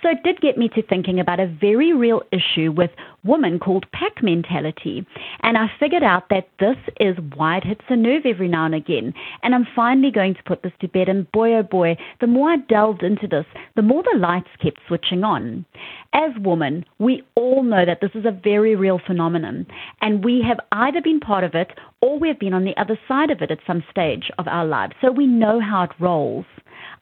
So 0.03 0.11
it 0.11 0.25
did 0.25 0.41
get 0.41 0.59
me 0.59 0.69
to 0.71 0.83
thinking 0.83 1.21
about 1.21 1.39
a 1.39 1.47
very 1.47 1.93
real 1.93 2.23
issue 2.33 2.73
with 2.73 2.91
women 3.25 3.61
called 3.61 3.87
pack 3.93 4.21
mentality. 4.21 5.07
And 5.43 5.57
I 5.57 5.71
figured 5.79 6.03
out 6.03 6.29
that 6.31 6.49
this 6.59 6.77
is 6.99 7.17
why 7.37 7.59
it 7.59 7.65
hits 7.65 7.85
a 7.89 7.95
nerve 7.95 8.23
every 8.27 8.49
now 8.49 8.65
and 8.65 8.75
again. 8.75 9.15
And 9.45 9.55
I'm 9.55 9.67
finally 9.77 10.11
going 10.11 10.35
to 10.35 10.43
put 10.43 10.63
this 10.63 10.73
to 10.81 10.89
bed. 10.89 11.09
And 11.09 11.31
boy, 11.31 11.55
oh 11.55 11.63
boy, 11.63 11.97
the 12.21 12.27
more 12.27 12.51
I 12.51 12.57
delved 12.57 13.05
into 13.05 13.29
this, 13.29 13.47
the 13.77 13.83
more 13.83 14.03
the 14.03 14.19
lights 14.19 14.49
kept 14.61 14.81
switching 14.89 15.23
on. 15.23 15.65
As 16.13 16.33
women, 16.41 16.85
we 16.99 17.23
all 17.37 17.63
know 17.63 17.87
that 17.87 18.01
this 18.01 18.11
is 18.15 18.25
a 18.25 18.33
very 18.33 18.75
real 18.75 19.01
phenomenon. 19.07 19.67
And 20.01 20.25
we 20.25 20.43
have 20.43 20.59
either 20.73 21.01
been 21.01 21.21
part 21.21 21.45
of 21.45 21.55
it 21.55 21.79
or 22.01 22.19
we've 22.19 22.41
been 22.41 22.55
on 22.55 22.65
the 22.65 22.77
other 22.77 22.99
side 23.07 23.31
of 23.31 23.41
it 23.41 23.53
at 23.53 23.59
some 23.67 23.85
stage 23.89 24.31
of 24.39 24.49
our 24.49 24.67
lives. 24.67 24.95
So 25.01 25.13
we 25.13 25.29
know 25.29 25.61
how 25.61 25.85
it 25.85 25.91
rolls. 26.01 26.45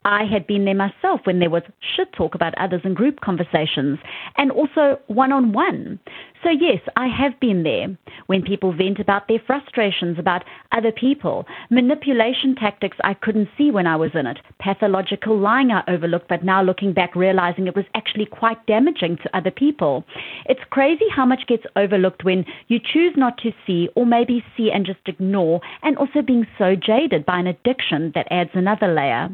I 0.04 0.24
had 0.24 0.46
been 0.46 0.64
there 0.64 0.74
myself 0.74 1.20
when 1.24 1.40
there 1.40 1.50
was 1.50 1.62
shit 1.94 2.10
talk 2.14 2.34
about 2.34 2.54
others 2.56 2.80
in 2.84 2.94
group 2.94 3.20
conversations 3.20 3.98
and 4.38 4.50
also 4.50 4.98
one 5.08 5.30
on 5.30 5.52
one. 5.52 5.98
So, 6.42 6.48
yes, 6.48 6.80
I 6.96 7.06
have 7.08 7.38
been 7.38 7.64
there 7.64 7.88
when 8.26 8.40
people 8.40 8.72
vent 8.72 8.98
about 8.98 9.28
their 9.28 9.40
frustrations 9.46 10.18
about 10.18 10.42
other 10.72 10.90
people, 10.90 11.46
manipulation 11.68 12.54
tactics 12.54 12.96
I 13.04 13.12
couldn't 13.12 13.50
see 13.58 13.70
when 13.70 13.86
I 13.86 13.96
was 13.96 14.12
in 14.14 14.26
it, 14.26 14.38
pathological 14.60 15.36
lying 15.36 15.72
I 15.72 15.82
overlooked, 15.88 16.28
but 16.28 16.44
now 16.44 16.62
looking 16.62 16.92
back, 16.92 17.16
realizing 17.16 17.66
it 17.66 17.74
was 17.74 17.86
actually 17.94 18.26
quite 18.26 18.64
damaging 18.66 19.16
to 19.18 19.36
other 19.36 19.50
people. 19.50 20.04
It's 20.46 20.60
crazy 20.70 21.06
how 21.14 21.26
much 21.26 21.46
gets 21.48 21.64
overlooked 21.76 22.24
when 22.24 22.44
you 22.68 22.78
choose 22.78 23.14
not 23.16 23.38
to 23.38 23.52
see 23.66 23.88
or 23.96 24.06
maybe 24.06 24.44
see 24.56 24.70
and 24.70 24.86
just 24.86 25.00
ignore, 25.06 25.60
and 25.82 25.96
also 25.96 26.22
being 26.22 26.46
so 26.58 26.76
jaded 26.76 27.26
by 27.26 27.38
an 27.40 27.46
addiction 27.46 28.12
that 28.14 28.28
adds 28.30 28.50
another 28.54 28.92
layer. 28.92 29.28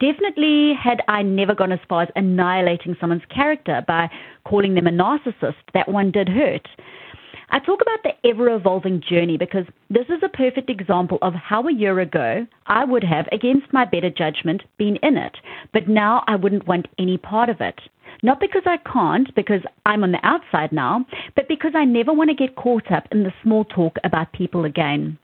Definitely, 0.00 0.74
had 0.74 1.00
I 1.06 1.22
never 1.22 1.54
gone 1.54 1.72
as 1.72 1.78
far 1.88 2.02
as 2.02 2.08
annihilating 2.16 2.96
someone's 3.00 3.22
character 3.32 3.84
by 3.86 4.10
calling 4.44 4.74
them 4.74 4.86
a 4.86 4.90
narcissist, 4.90 5.54
that 5.72 5.88
one 5.88 6.10
did 6.10 6.28
hurt. 6.28 6.66
I 7.50 7.58
talk 7.58 7.80
about 7.82 8.02
the 8.02 8.28
ever 8.28 8.54
evolving 8.54 9.02
journey 9.08 9.36
because 9.36 9.66
this 9.90 10.06
is 10.08 10.22
a 10.22 10.28
perfect 10.28 10.70
example 10.70 11.18
of 11.22 11.34
how 11.34 11.66
a 11.66 11.72
year 11.72 12.00
ago 12.00 12.46
I 12.66 12.84
would 12.84 13.04
have, 13.04 13.26
against 13.32 13.72
my 13.72 13.84
better 13.84 14.10
judgment, 14.10 14.62
been 14.78 14.96
in 15.02 15.16
it, 15.16 15.36
but 15.72 15.88
now 15.88 16.24
I 16.26 16.36
wouldn't 16.36 16.66
want 16.66 16.88
any 16.98 17.18
part 17.18 17.48
of 17.48 17.60
it. 17.60 17.80
Not 18.22 18.40
because 18.40 18.62
I 18.64 18.78
can't, 18.90 19.34
because 19.34 19.60
I'm 19.84 20.02
on 20.02 20.12
the 20.12 20.24
outside 20.24 20.72
now, 20.72 21.04
but 21.36 21.48
because 21.48 21.72
I 21.74 21.84
never 21.84 22.12
want 22.12 22.30
to 22.30 22.36
get 22.36 22.56
caught 22.56 22.90
up 22.90 23.06
in 23.12 23.22
the 23.22 23.32
small 23.42 23.64
talk 23.64 23.98
about 24.04 24.32
people 24.32 24.64
again. 24.64 25.18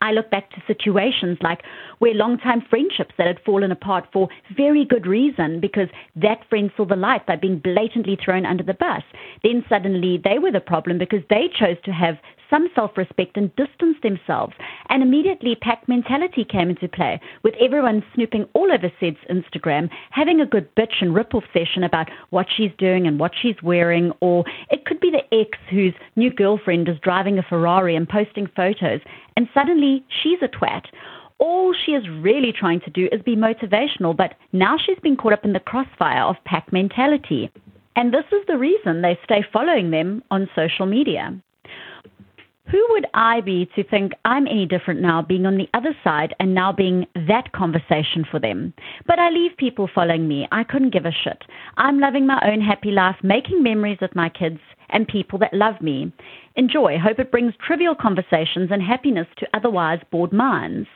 I 0.00 0.12
look 0.12 0.30
back 0.30 0.50
to 0.50 0.62
situations 0.66 1.38
like 1.40 1.62
where 1.98 2.12
long-time 2.12 2.62
friendships 2.68 3.14
that 3.16 3.26
had 3.26 3.40
fallen 3.44 3.72
apart 3.72 4.06
for 4.12 4.28
very 4.54 4.84
good 4.84 5.06
reason 5.06 5.58
because 5.58 5.88
that 6.14 6.46
friend 6.50 6.70
saw 6.76 6.84
the 6.84 6.96
light 6.96 7.26
by 7.26 7.36
being 7.36 7.58
blatantly 7.58 8.18
thrown 8.22 8.44
under 8.44 8.62
the 8.62 8.74
bus. 8.74 9.02
Then 9.42 9.64
suddenly 9.68 10.20
they 10.22 10.38
were 10.38 10.52
the 10.52 10.60
problem 10.60 10.98
because 10.98 11.22
they 11.30 11.48
chose 11.48 11.78
to 11.84 11.92
have 11.92 12.18
some 12.50 12.68
self 12.74 12.96
respect 12.96 13.36
and 13.36 13.54
distanced 13.56 14.02
themselves. 14.02 14.54
And 14.88 15.02
immediately 15.02 15.54
pack 15.54 15.88
mentality 15.88 16.44
came 16.44 16.70
into 16.70 16.88
play, 16.88 17.20
with 17.42 17.54
everyone 17.60 18.04
snooping 18.14 18.46
all 18.54 18.72
over 18.72 18.90
Sid's 19.00 19.18
Instagram, 19.30 19.90
having 20.10 20.40
a 20.40 20.46
good 20.46 20.74
bitch 20.74 21.00
and 21.00 21.14
rip 21.14 21.34
off 21.34 21.44
session 21.52 21.84
about 21.84 22.08
what 22.30 22.46
she's 22.54 22.72
doing 22.78 23.06
and 23.06 23.18
what 23.18 23.32
she's 23.40 23.62
wearing, 23.62 24.12
or 24.20 24.44
it 24.70 24.84
could 24.84 25.00
be 25.00 25.10
the 25.10 25.36
ex 25.36 25.58
whose 25.70 25.94
new 26.16 26.30
girlfriend 26.30 26.88
is 26.88 26.98
driving 27.02 27.38
a 27.38 27.42
Ferrari 27.42 27.96
and 27.96 28.08
posting 28.08 28.46
photos, 28.54 29.00
and 29.36 29.48
suddenly 29.54 30.04
she's 30.22 30.38
a 30.42 30.48
twat 30.48 30.86
all 31.38 31.74
she 31.74 31.92
is 31.92 32.08
really 32.08 32.52
trying 32.52 32.80
to 32.80 32.90
do 32.90 33.08
is 33.12 33.20
be 33.22 33.36
motivational, 33.36 34.16
but 34.16 34.34
now 34.52 34.76
she's 34.78 34.98
been 35.00 35.16
caught 35.16 35.34
up 35.34 35.44
in 35.44 35.52
the 35.52 35.60
crossfire 35.60 36.22
of 36.22 36.36
pack 36.44 36.72
mentality. 36.72 37.50
And 37.94 38.12
this 38.12 38.24
is 38.32 38.46
the 38.46 38.58
reason 38.58 39.02
they 39.02 39.18
stay 39.24 39.44
following 39.52 39.90
them 39.90 40.22
on 40.30 40.48
social 40.54 40.86
media. 40.86 41.38
Who 42.70 42.84
would 42.90 43.06
I 43.14 43.42
be 43.42 43.68
to 43.76 43.84
think 43.84 44.12
I'm 44.24 44.48
any 44.48 44.66
different 44.66 45.00
now, 45.00 45.22
being 45.22 45.46
on 45.46 45.56
the 45.56 45.68
other 45.72 45.96
side 46.02 46.34
and 46.40 46.52
now 46.52 46.72
being 46.72 47.06
that 47.28 47.52
conversation 47.52 48.24
for 48.28 48.40
them? 48.40 48.74
But 49.06 49.20
I 49.20 49.30
leave 49.30 49.56
people 49.56 49.88
following 49.94 50.26
me. 50.26 50.48
I 50.50 50.64
couldn't 50.64 50.92
give 50.92 51.06
a 51.06 51.12
shit. 51.12 51.44
I'm 51.76 52.00
loving 52.00 52.26
my 52.26 52.40
own 52.44 52.60
happy 52.60 52.90
life, 52.90 53.16
making 53.22 53.62
memories 53.62 53.98
with 54.00 54.16
my 54.16 54.28
kids 54.28 54.58
and 54.90 55.06
people 55.06 55.38
that 55.38 55.54
love 55.54 55.80
me. 55.80 56.12
Enjoy. 56.56 56.98
Hope 56.98 57.20
it 57.20 57.30
brings 57.30 57.54
trivial 57.64 57.94
conversations 57.94 58.70
and 58.72 58.82
happiness 58.82 59.28
to 59.38 59.48
otherwise 59.54 60.00
bored 60.10 60.32
minds. 60.32 60.88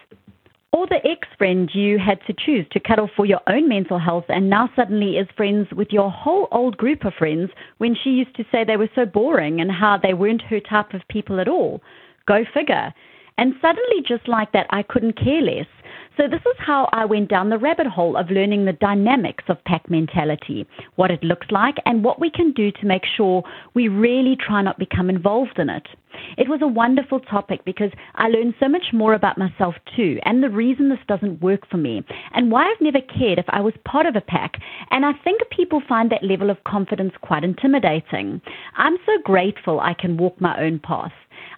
Or 0.73 0.87
the 0.87 1.05
ex 1.05 1.27
friend 1.37 1.69
you 1.75 1.99
had 1.99 2.21
to 2.27 2.33
choose 2.33 2.65
to 2.71 2.81
cuddle 2.81 3.11
for 3.17 3.27
your 3.27 3.41
own 3.49 3.69
mental 3.69 3.99
health 3.99 4.27
and 4.29 4.49
now 4.49 4.71
suddenly 4.77 5.17
is 5.17 5.27
friends 5.37 5.67
with 5.73 5.89
your 5.91 6.11
whole 6.11 6.47
old 6.53 6.77
group 6.77 7.05
of 7.05 7.15
friends 7.15 7.51
when 7.79 7.97
she 7.97 8.11
used 8.11 8.37
to 8.37 8.45
say 8.53 8.63
they 8.63 8.77
were 8.77 8.89
so 8.95 9.05
boring 9.05 9.61
and 9.61 9.73
how 9.73 9.99
they 10.01 10.15
weren't 10.15 10.43
her 10.43 10.61
type 10.61 10.95
of 10.95 11.03
people 11.09 11.41
at 11.41 11.49
all. 11.49 11.83
Go 12.27 12.45
figure. 12.55 12.95
And 13.37 13.55
suddenly, 13.61 14.03
just 14.07 14.29
like 14.29 14.53
that, 14.53 14.67
I 14.71 14.83
couldn't 14.83 15.17
care 15.17 15.43
less. 15.43 15.67
So, 16.21 16.29
this 16.29 16.43
is 16.43 16.57
how 16.59 16.87
I 16.93 17.07
went 17.07 17.31
down 17.31 17.49
the 17.49 17.57
rabbit 17.57 17.87
hole 17.87 18.15
of 18.15 18.29
learning 18.29 18.67
the 18.67 18.75
dynamics 18.75 19.45
of 19.49 19.65
pack 19.65 19.89
mentality, 19.89 20.67
what 20.97 21.11
it 21.11 21.25
looks 21.25 21.47
like, 21.51 21.77
and 21.87 22.05
what 22.05 22.21
we 22.21 22.31
can 22.31 22.53
do 22.53 22.71
to 22.73 22.85
make 22.85 23.07
sure 23.17 23.43
we 23.73 23.89
really 23.89 24.37
try 24.37 24.61
not 24.61 24.79
become 24.79 25.09
involved 25.09 25.59
in 25.59 25.71
it. 25.71 25.89
It 26.37 26.47
was 26.47 26.61
a 26.61 26.67
wonderful 26.67 27.21
topic 27.21 27.65
because 27.65 27.91
I 28.17 28.29
learned 28.29 28.53
so 28.61 28.69
much 28.69 28.93
more 28.93 29.15
about 29.15 29.39
myself 29.39 29.77
too, 29.97 30.19
and 30.25 30.43
the 30.43 30.51
reason 30.51 30.91
this 30.91 30.99
doesn't 31.09 31.41
work 31.41 31.67
for 31.71 31.79
me, 31.79 32.05
and 32.35 32.51
why 32.51 32.65
I've 32.71 32.83
never 32.83 33.01
cared 33.01 33.39
if 33.39 33.47
I 33.49 33.63
was 33.63 33.73
part 33.87 34.05
of 34.05 34.15
a 34.15 34.21
pack. 34.21 34.61
And 34.91 35.07
I 35.07 35.13
think 35.25 35.41
people 35.49 35.81
find 35.89 36.11
that 36.11 36.23
level 36.23 36.51
of 36.51 36.65
confidence 36.65 37.15
quite 37.23 37.45
intimidating. 37.45 38.43
I'm 38.77 38.99
so 39.07 39.13
grateful 39.25 39.81
I 39.81 39.95
can 39.95 40.19
walk 40.19 40.39
my 40.39 40.61
own 40.61 40.81
path. 40.81 41.13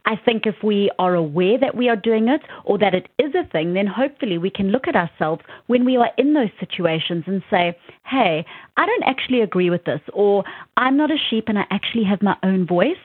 I 0.04 0.16
think 0.16 0.46
if 0.46 0.56
we 0.62 0.90
are 0.98 1.14
aware 1.14 1.58
that 1.58 1.76
we 1.76 1.88
are 1.88 1.96
doing 1.96 2.28
it 2.28 2.40
or 2.64 2.76
that 2.78 2.94
it 2.94 3.08
is 3.18 3.34
a 3.34 3.48
thing, 3.48 3.74
then 3.74 3.86
hopefully 3.86 4.36
we 4.38 4.50
can 4.50 4.70
look 4.70 4.88
at 4.88 4.96
ourselves 4.96 5.42
when 5.68 5.84
we 5.84 5.96
are 5.96 6.10
in 6.18 6.34
those 6.34 6.50
situations 6.58 7.24
and 7.26 7.42
say, 7.50 7.76
hey, 8.04 8.44
I 8.76 8.86
don't 8.86 9.04
actually 9.04 9.40
agree 9.40 9.70
with 9.70 9.84
this, 9.84 10.00
or 10.12 10.44
I'm 10.76 10.96
not 10.96 11.10
a 11.10 11.16
sheep 11.30 11.44
and 11.48 11.58
I 11.58 11.66
actually 11.70 12.04
have 12.04 12.22
my 12.22 12.36
own 12.42 12.66
voice. 12.66 12.96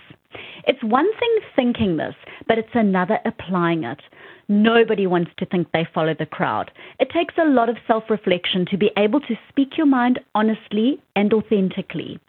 It's 0.65 0.83
one 0.83 1.07
thing 1.19 1.39
thinking 1.55 1.97
this, 1.97 2.15
but 2.47 2.57
it's 2.57 2.67
another 2.73 3.19
applying 3.25 3.83
it. 3.83 4.01
Nobody 4.49 5.07
wants 5.07 5.31
to 5.37 5.45
think 5.45 5.71
they 5.71 5.87
follow 5.93 6.15
the 6.17 6.25
crowd. 6.25 6.71
It 6.99 7.09
takes 7.09 7.35
a 7.37 7.45
lot 7.45 7.69
of 7.69 7.77
self 7.85 8.05
reflection 8.09 8.65
to 8.71 8.77
be 8.77 8.91
able 8.97 9.19
to 9.21 9.35
speak 9.49 9.77
your 9.77 9.85
mind 9.85 10.19
honestly 10.35 11.01
and 11.15 11.33
authentically. 11.33 12.19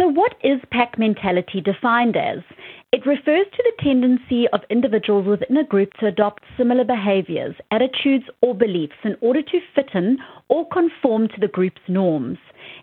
So, 0.00 0.08
what 0.08 0.34
is 0.42 0.58
pack 0.70 0.98
mentality 0.98 1.60
defined 1.60 2.16
as? 2.16 2.38
It 2.90 3.04
refers 3.04 3.44
to 3.54 3.62
the 3.62 3.84
tendency 3.84 4.48
of 4.48 4.62
individuals 4.70 5.26
within 5.26 5.58
a 5.58 5.64
group 5.64 5.92
to 6.00 6.06
adopt 6.06 6.42
similar 6.56 6.84
behaviors, 6.84 7.54
attitudes, 7.70 8.24
or 8.40 8.54
beliefs 8.54 8.94
in 9.04 9.14
order 9.20 9.42
to 9.42 9.60
fit 9.74 9.90
in 9.92 10.16
or 10.48 10.66
conform 10.68 11.28
to 11.28 11.38
the 11.38 11.48
group's 11.48 11.82
norms. 11.86 12.38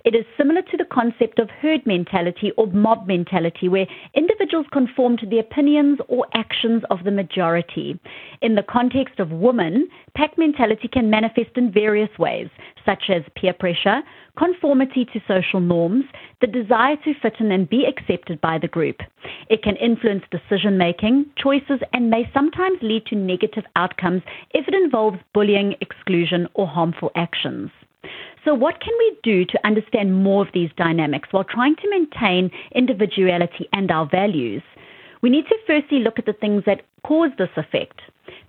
It 0.07 0.15
is 0.15 0.23
similar 0.37 0.61
to 0.61 0.77
the 0.77 0.85
concept 0.85 1.37
of 1.37 1.49
herd 1.49 1.85
mentality 1.85 2.53
or 2.55 2.67
mob 2.67 3.07
mentality, 3.07 3.67
where 3.67 3.85
individuals 4.13 4.65
conform 4.71 5.17
to 5.17 5.25
the 5.25 5.39
opinions 5.39 5.99
or 6.07 6.25
actions 6.33 6.83
of 6.89 7.03
the 7.03 7.11
majority. 7.11 7.99
In 8.41 8.55
the 8.55 8.63
context 8.63 9.19
of 9.19 9.31
women, 9.31 9.89
pack 10.15 10.37
mentality 10.37 10.87
can 10.87 11.09
manifest 11.09 11.49
in 11.57 11.73
various 11.73 12.17
ways, 12.17 12.47
such 12.85 13.09
as 13.09 13.23
peer 13.35 13.51
pressure, 13.51 14.01
conformity 14.37 15.03
to 15.11 15.19
social 15.27 15.59
norms, 15.59 16.05
the 16.39 16.47
desire 16.47 16.95
to 17.03 17.13
fit 17.21 17.41
in 17.41 17.51
and 17.51 17.69
be 17.69 17.83
accepted 17.83 18.39
by 18.39 18.57
the 18.57 18.69
group. 18.69 19.01
It 19.49 19.61
can 19.61 19.75
influence 19.75 20.23
decision 20.31 20.77
making, 20.77 21.25
choices, 21.35 21.81
and 21.91 22.09
may 22.09 22.31
sometimes 22.33 22.79
lead 22.81 23.05
to 23.07 23.15
negative 23.15 23.65
outcomes 23.75 24.21
if 24.51 24.69
it 24.69 24.73
involves 24.73 25.17
bullying, 25.33 25.75
exclusion, 25.81 26.47
or 26.53 26.65
harmful 26.65 27.11
actions. 27.15 27.71
So, 28.45 28.53
what 28.53 28.79
can 28.79 28.93
we 28.97 29.17
do 29.23 29.45
to 29.45 29.67
understand 29.67 30.23
more 30.23 30.45
of 30.45 30.53
these 30.53 30.69
dynamics 30.77 31.29
while 31.31 31.43
trying 31.43 31.75
to 31.77 31.89
maintain 31.89 32.51
individuality 32.73 33.67
and 33.73 33.91
our 33.91 34.05
values? 34.05 34.63
We 35.21 35.29
need 35.29 35.45
to 35.47 35.57
firstly 35.65 35.99
look 35.99 36.19
at 36.19 36.25
the 36.25 36.33
things 36.33 36.63
that 36.65 36.83
cause 37.03 37.31
this 37.37 37.49
effect. 37.57 37.99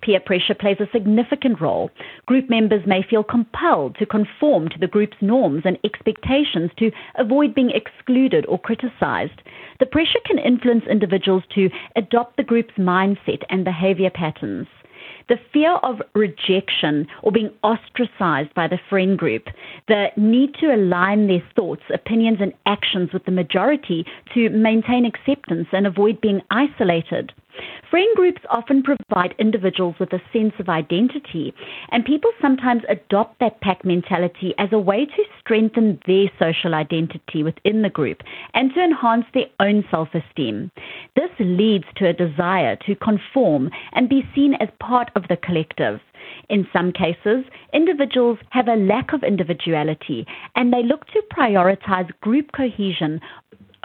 Peer 0.02 0.21
pressure 0.21 0.54
plays 0.54 0.78
a 0.80 0.90
significant 0.92 1.61
role. 1.61 1.90
Group 2.26 2.50
members 2.50 2.87
may 2.87 3.02
feel 3.02 3.25
compelled 3.25 3.97
to 3.97 4.07
conform 4.07 4.68
to 4.68 4.78
the 4.78 4.87
group's 4.87 5.16
norms 5.21 5.62
and 5.64 5.78
expectations 5.85 6.71
to 6.78 6.90
avoid 7.16 7.54
being 7.54 7.71
excluded 7.71 8.45
or 8.47 8.59
criticized. 8.59 9.40
The 9.80 9.87
pressure 9.87 10.21
can 10.25 10.38
influence 10.38 10.85
individuals 10.90 11.45
to 11.54 11.71
adopt 11.97 12.37
the 12.37 12.45
group's 12.45 12.75
mindset 12.75 13.42
and 13.50 13.64
behavior 13.64 14.11
patterns 14.11 14.68
the 15.28 15.38
fear 15.52 15.75
of 15.82 16.00
rejection 16.14 17.06
or 17.23 17.32
being 17.32 17.50
ostracized 17.62 18.52
by 18.54 18.66
the 18.66 18.78
friend 18.88 19.18
group, 19.18 19.44
the 19.87 20.06
need 20.16 20.54
to 20.54 20.75
align 20.75 21.26
their 21.26 21.42
thoughts, 21.54 21.82
opinions, 21.92 22.38
and 22.40 22.52
actions 22.66 23.12
with 23.12 23.25
the 23.25 23.30
majority 23.30 24.04
to 24.35 24.49
maintain 24.50 25.04
acceptance 25.04 25.68
and 25.73 25.87
avoid 25.87 26.20
being 26.20 26.40
isolated. 26.50 27.32
Friend 27.90 28.08
groups 28.16 28.42
often 28.50 28.82
provide 28.82 29.34
individuals 29.38 29.94
with 29.98 30.12
a 30.12 30.20
sense 30.32 30.52
of 30.58 30.68
identity, 30.68 31.54
and 31.90 32.04
people 32.04 32.30
sometimes 32.40 32.82
adopt 32.88 33.40
that 33.40 33.60
pack 33.60 33.84
mentality 33.84 34.54
as 34.58 34.68
a 34.72 34.78
way 34.78 35.06
to 35.06 35.24
strengthen 35.40 35.98
their 36.06 36.30
social 36.38 36.74
identity 36.74 37.42
within 37.42 37.82
the 37.82 37.88
group 37.88 38.22
and 38.54 38.74
to 38.74 38.82
enhance 38.82 39.24
their 39.32 39.46
own 39.60 39.84
self 39.90 40.08
esteem. 40.14 40.70
This 41.16 41.30
leads 41.38 41.86
to 41.96 42.08
a 42.08 42.12
desire 42.12 42.76
to 42.86 42.94
conform 42.94 43.70
and 43.92 44.08
be 44.08 44.28
seen 44.34 44.54
as 44.54 44.68
part 44.80 45.10
of 45.16 45.26
the 45.28 45.36
collective. 45.36 46.00
In 46.50 46.66
some 46.72 46.92
cases, 46.92 47.44
individuals 47.72 48.38
have 48.50 48.68
a 48.68 48.76
lack 48.76 49.12
of 49.12 49.22
individuality 49.22 50.26
and 50.56 50.72
they 50.72 50.82
look 50.82 51.06
to 51.06 51.22
prioritize 51.32 52.08
group 52.20 52.52
cohesion 52.52 53.20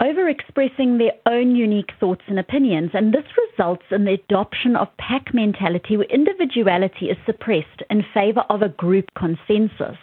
over 0.00 0.28
expressing 0.28 0.98
their 0.98 1.12
own 1.26 1.54
unique 1.54 1.92
thoughts 2.00 2.22
and 2.26 2.38
opinions, 2.38 2.90
and 2.94 3.12
this 3.12 3.24
results 3.50 3.84
in 3.90 4.04
the 4.04 4.14
adoption 4.14 4.76
of 4.76 4.88
pack 4.98 5.32
mentality 5.32 5.96
where 5.96 6.06
individuality 6.06 7.06
is 7.06 7.16
suppressed 7.26 7.82
in 7.90 8.04
favor 8.12 8.44
of 8.50 8.62
a 8.62 8.68
group 8.68 9.06
consensus. 9.16 9.96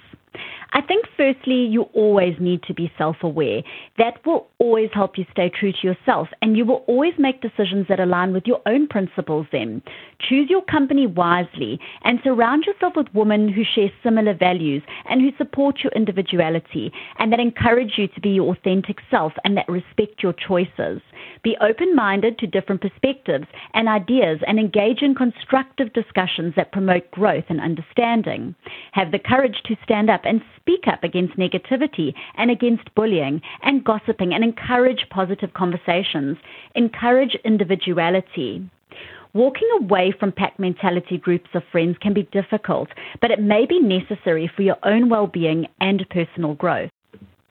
I 0.74 0.82
think, 0.82 1.06
firstly, 1.18 1.66
you 1.66 1.84
always 1.94 2.36
need 2.40 2.64
to 2.64 2.74
be 2.74 2.92
self 2.98 3.18
aware. 3.24 3.62
That 3.98 4.26
will 4.26 4.48
always 4.58 4.90
help 4.94 5.18
you 5.18 5.26
stay 5.32 5.50
true 5.50 5.74
to 5.74 5.88
yourself, 5.88 6.30
and 6.42 6.56
you 6.56 6.66
will 6.66 6.84
always 6.88 7.14
make 7.18 7.42
decisions 7.42 7.88
that 7.90 8.00
align 8.00 8.32
with 8.32 8.44
your 8.46 8.62
own 8.66 8.88
principles 8.88 9.48
then. 9.52 9.82
Choose 10.20 10.50
your 10.50 10.64
company 10.64 11.08
wisely 11.08 11.80
and 12.04 12.20
surround 12.24 12.66
yourself 12.66 12.94
with 12.96 13.14
women 13.14 13.50
who 13.50 13.64
share 13.64 13.92
similar 14.02 14.34
values 14.34 14.82
and 15.10 15.22
who 15.22 15.32
support 15.38 15.80
your 15.84 15.92
individuality 15.94 16.92
and 17.20 17.34
that 17.34 17.40
encourage 17.40 17.98
you 17.98 18.08
to 18.08 18.22
be 18.22 18.30
your 18.30 18.54
authentic 18.54 19.00
self 19.10 19.34
and 19.44 19.58
that 19.58 19.68
respect 19.68 20.24
your 20.24 20.34
choices. 20.34 21.02
Be 21.44 21.58
open 21.60 21.96
minded 21.96 22.38
to 22.40 22.48
different 22.48 22.82
perspectives 22.82 23.48
and 23.74 23.90
ideas 23.90 24.40
and 24.48 24.60
engage 24.60 25.02
in 25.02 25.16
constructive 25.16 25.92
discussions 25.94 26.54
that 26.56 26.72
promote 26.72 27.10
growth 27.12 27.46
and 27.50 27.60
understanding. 27.60 28.56
Have 28.94 29.12
the 29.12 29.20
courage 29.20 29.62
to 29.66 29.76
stand 29.84 30.10
up 30.10 30.22
and 30.24 30.42
speak 30.62 30.88
up 30.88 31.04
against 31.04 31.38
negativity 31.38 32.14
and 32.36 32.50
against 32.50 32.94
bullying 32.96 33.42
and 33.64 33.84
gossiping 33.84 34.34
and 34.34 34.44
encourage 34.44 35.06
positive 35.10 35.54
conversations. 35.54 36.38
Encourage 36.76 37.36
individuality. 37.44 38.70
Walking 39.34 39.70
away 39.80 40.14
from 40.20 40.34
pack 40.34 40.60
mentality 40.60 41.18
groups 41.18 41.50
of 41.54 41.64
friends 41.72 41.98
can 42.02 42.14
be 42.14 42.28
difficult, 42.34 42.90
but 43.22 43.32
it 43.32 43.40
may 43.42 43.66
be 43.66 43.80
necessary 43.80 44.52
for 44.54 44.62
your 44.62 44.78
own 44.84 45.10
well 45.10 45.28
being 45.28 45.68
and 45.80 46.06
personal 46.10 46.54
growth. 46.56 46.92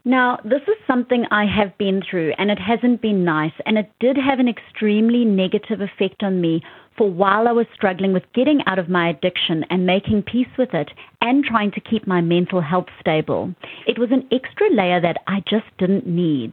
Now, 0.04 0.38
this 0.44 0.62
is 0.62 0.76
something 0.86 1.26
I 1.30 1.44
have 1.44 1.76
been 1.76 2.02
through, 2.02 2.32
and 2.38 2.50
it 2.50 2.58
hasn't 2.58 3.02
been 3.02 3.22
nice, 3.22 3.52
and 3.66 3.76
it 3.76 3.90
did 4.00 4.16
have 4.16 4.38
an 4.38 4.48
extremely 4.48 5.26
negative 5.26 5.80
effect 5.82 6.22
on 6.22 6.40
me 6.40 6.62
for 7.00 7.10
while 7.10 7.48
I 7.48 7.52
was 7.52 7.64
struggling 7.74 8.12
with 8.12 8.30
getting 8.34 8.60
out 8.66 8.78
of 8.78 8.90
my 8.90 9.08
addiction 9.08 9.64
and 9.70 9.86
making 9.86 10.22
peace 10.24 10.52
with 10.58 10.74
it 10.74 10.90
and 11.22 11.42
trying 11.42 11.70
to 11.70 11.80
keep 11.80 12.06
my 12.06 12.20
mental 12.20 12.60
health 12.60 12.88
stable. 13.00 13.54
It 13.86 13.98
was 13.98 14.10
an 14.12 14.28
extra 14.30 14.68
layer 14.70 15.00
that 15.00 15.16
I 15.26 15.42
just 15.48 15.64
didn't 15.78 16.06
need. 16.06 16.52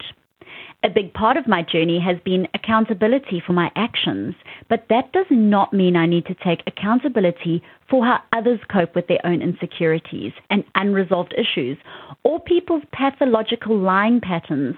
A 0.85 0.89
big 0.89 1.13
part 1.13 1.35
of 1.35 1.49
my 1.49 1.63
journey 1.63 1.99
has 1.99 2.15
been 2.23 2.47
accountability 2.53 3.43
for 3.45 3.51
my 3.51 3.69
actions, 3.75 4.35
but 4.69 4.85
that 4.89 5.11
does 5.11 5.25
not 5.29 5.73
mean 5.73 5.97
I 5.97 6.05
need 6.05 6.25
to 6.27 6.35
take 6.35 6.61
accountability 6.65 7.61
for 7.89 8.05
how 8.05 8.19
others 8.31 8.61
cope 8.71 8.95
with 8.95 9.07
their 9.07 9.25
own 9.25 9.41
insecurities 9.41 10.31
and 10.49 10.63
unresolved 10.75 11.35
issues, 11.37 11.77
or 12.23 12.39
people's 12.39 12.83
pathological 12.93 13.77
lying 13.77 14.21
patterns, 14.21 14.77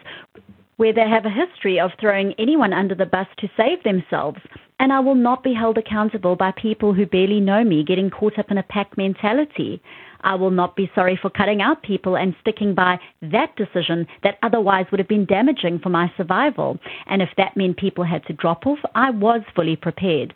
where 0.78 0.94
they 0.94 1.08
have 1.08 1.26
a 1.28 1.30
history 1.30 1.80
of 1.80 1.92
throwing 2.00 2.34
anyone 2.40 2.74
under 2.74 2.96
the 2.96 3.06
bus 3.06 3.28
to 3.38 3.48
save 3.56 3.84
themselves. 3.84 4.40
And 4.80 4.94
I 4.94 5.00
will 5.02 5.16
not 5.16 5.44
be 5.44 5.54
held 5.54 5.78
accountable 5.78 6.36
by 6.36 6.52
people 6.52 6.94
who 6.94 7.06
barely 7.06 7.40
know 7.40 7.64
me 7.64 7.84
getting 7.84 8.10
caught 8.10 8.40
up 8.40 8.50
in 8.50 8.58
a 8.58 8.64
pack 8.64 8.98
mentality. 8.98 9.82
I 10.22 10.36
will 10.36 10.52
not 10.52 10.76
be 10.76 10.92
sorry 10.96 11.18
for 11.22 11.30
cutting 11.30 11.62
out 11.62 11.84
people 11.84 12.18
and 12.18 12.36
sticking 12.42 12.74
by 12.76 13.00
that 13.22 13.56
decision 13.56 14.08
that 14.24 14.38
otherwise 14.44 14.86
would 14.92 15.00
have 15.00 15.08
been 15.08 15.26
damaging 15.26 15.80
for 15.80 15.90
my 15.90 16.12
survival. 16.18 16.78
And 17.08 17.22
if 17.22 17.30
that 17.38 17.56
meant 17.56 17.78
people 17.78 18.04
had 18.04 18.26
to 18.26 18.34
drop 18.34 18.66
off, 18.66 18.80
I 18.96 19.12
was 19.12 19.42
fully 19.56 19.76
prepared. 19.76 20.34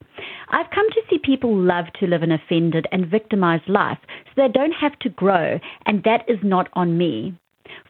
I've 0.50 0.70
come 0.72 0.90
to 0.92 1.02
see 1.10 1.20
people 1.20 1.56
love 1.56 1.86
to 2.00 2.08
live 2.08 2.24
an 2.24 2.32
offended 2.32 2.88
and 2.92 3.08
victimized 3.08 3.68
life 3.68 4.00
so 4.28 4.42
they 4.42 4.48
don't 4.50 4.74
have 4.74 4.98
to 5.00 5.10
grow, 5.10 5.60
and 5.86 6.04
that 6.04 6.24
is 6.28 6.40
not 6.44 6.70
on 6.74 6.98
me. 6.98 7.34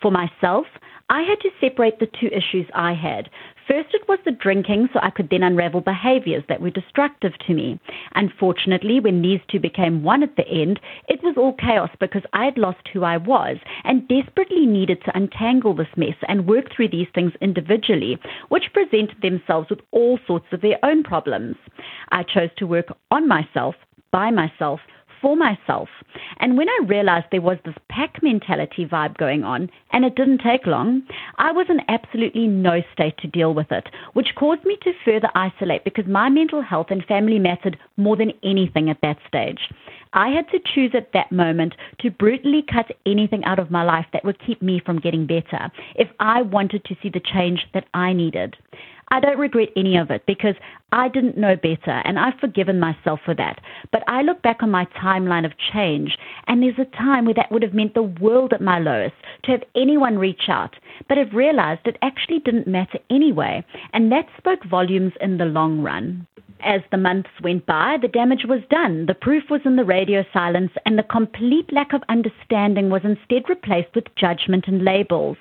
For 0.01 0.11
myself, 0.11 0.65
I 1.09 1.21
had 1.21 1.39
to 1.41 1.49
separate 1.59 1.99
the 1.99 2.07
two 2.19 2.27
issues 2.27 2.65
I 2.73 2.93
had. 2.93 3.29
First, 3.67 3.93
it 3.93 4.07
was 4.09 4.19
the 4.25 4.31
drinking, 4.31 4.89
so 4.91 4.99
I 5.01 5.09
could 5.09 5.29
then 5.29 5.43
unravel 5.43 5.81
behaviors 5.81 6.43
that 6.49 6.59
were 6.59 6.69
destructive 6.69 7.31
to 7.47 7.53
me. 7.53 7.79
Unfortunately, 8.13 8.99
when 8.99 9.21
these 9.21 9.39
two 9.49 9.59
became 9.59 10.03
one 10.03 10.21
at 10.21 10.35
the 10.35 10.47
end, 10.47 10.79
it 11.07 11.23
was 11.23 11.35
all 11.37 11.53
chaos 11.53 11.89
because 11.99 12.23
I 12.33 12.45
had 12.45 12.57
lost 12.57 12.87
who 12.91 13.03
I 13.03 13.17
was 13.17 13.57
and 13.85 14.07
desperately 14.07 14.65
needed 14.65 15.01
to 15.05 15.15
untangle 15.17 15.73
this 15.73 15.87
mess 15.95 16.15
and 16.27 16.45
work 16.45 16.65
through 16.75 16.89
these 16.89 17.07
things 17.15 17.31
individually, 17.39 18.19
which 18.49 18.73
presented 18.73 19.21
themselves 19.21 19.69
with 19.69 19.79
all 19.91 20.19
sorts 20.27 20.47
of 20.51 20.61
their 20.61 20.77
own 20.83 21.03
problems. 21.03 21.55
I 22.11 22.23
chose 22.23 22.49
to 22.57 22.67
work 22.67 22.87
on 23.11 23.27
myself, 23.27 23.75
by 24.11 24.29
myself, 24.29 24.81
for 25.23 25.37
myself. 25.37 25.87
And 26.37 26.57
when 26.57 26.67
I 26.67 26.85
realized 26.85 27.27
there 27.31 27.41
was 27.41 27.57
this 27.63 27.73
pack 27.89 28.21
mentality 28.21 28.85
vibe 28.85 29.17
going 29.17 29.45
on, 29.45 29.69
and 29.93 30.03
it 30.03 30.15
didn't 30.15 30.41
take 30.41 30.67
long, 30.67 31.01
I 31.37 31.53
was 31.53 31.67
in 31.69 31.79
absolutely 31.87 32.45
no 32.45 32.81
state 32.91 33.17
to 33.19 33.27
deal 33.27 33.53
with 33.53 33.71
it, 33.71 33.87
which 34.11 34.35
caused 34.35 34.65
me 34.65 34.77
to 34.83 34.91
further 35.05 35.29
isolate 35.33 35.85
because 35.85 36.05
my 36.07 36.27
mental 36.27 36.61
health 36.61 36.87
and 36.89 37.05
family 37.05 37.39
mattered 37.39 37.77
more 37.95 38.17
than 38.17 38.33
anything 38.43 38.89
at 38.89 38.99
that 39.01 39.17
stage. 39.25 39.69
I 40.11 40.27
had 40.27 40.49
to 40.49 40.59
choose 40.59 40.91
at 40.93 41.13
that 41.13 41.31
moment 41.31 41.73
to 42.01 42.11
brutally 42.11 42.61
cut 42.61 42.91
anything 43.05 43.45
out 43.45 43.59
of 43.59 43.71
my 43.71 43.83
life 43.83 44.05
that 44.11 44.25
would 44.25 44.45
keep 44.45 44.61
me 44.61 44.81
from 44.85 44.99
getting 44.99 45.25
better 45.25 45.71
if 45.95 46.09
I 46.19 46.41
wanted 46.41 46.83
to 46.85 46.95
see 47.01 47.09
the 47.09 47.21
change 47.21 47.65
that 47.73 47.87
I 47.93 48.11
needed. 48.11 48.57
I 49.13 49.19
don't 49.19 49.37
regret 49.37 49.69
any 49.75 49.95
of 49.95 50.09
it 50.09 50.25
because 50.25 50.55
I 50.91 51.07
didn't 51.07 51.37
know 51.37 51.55
better 51.55 52.01
and 52.03 52.17
I've 52.17 52.39
forgiven 52.39 52.79
myself 52.79 53.19
for 53.23 53.35
that. 53.35 53.61
But 53.91 54.03
I 54.07 54.23
look 54.23 54.41
back 54.41 54.63
on 54.63 54.71
my 54.71 54.85
timeline 54.85 55.45
of 55.45 55.51
change 55.71 56.17
and 56.47 56.63
there's 56.63 56.79
a 56.79 56.97
time 56.97 57.25
where 57.25 57.35
that 57.35 57.51
would 57.51 57.61
have 57.61 57.75
meant 57.75 57.93
the 57.93 58.01
world 58.01 58.53
at 58.53 58.61
my 58.61 58.79
lowest 58.79 59.13
to 59.43 59.51
have 59.51 59.61
anyone 59.75 60.17
reach 60.17 60.49
out. 60.49 60.75
But 61.07 61.19
I've 61.19 61.35
realized 61.35 61.81
it 61.85 61.99
actually 62.01 62.39
didn't 62.39 62.65
matter 62.65 62.97
anyway. 63.11 63.63
And 63.93 64.11
that 64.11 64.25
spoke 64.35 64.65
volumes 64.65 65.13
in 65.21 65.37
the 65.37 65.45
long 65.45 65.81
run. 65.81 66.25
As 66.65 66.81
the 66.91 66.97
months 66.97 67.29
went 67.41 67.65
by, 67.65 67.97
the 68.01 68.07
damage 68.07 68.45
was 68.45 68.61
done. 68.69 69.05
The 69.05 69.13
proof 69.13 69.49
was 69.49 69.61
in 69.65 69.75
the 69.75 69.83
radio 69.83 70.23
silence, 70.31 70.71
and 70.85 70.97
the 70.97 71.03
complete 71.03 71.71
lack 71.73 71.91
of 71.91 72.01
understanding 72.07 72.89
was 72.89 73.03
instead 73.03 73.49
replaced 73.49 73.93
with 73.93 74.15
judgment 74.15 74.67
and 74.67 74.83
labels. 74.83 75.37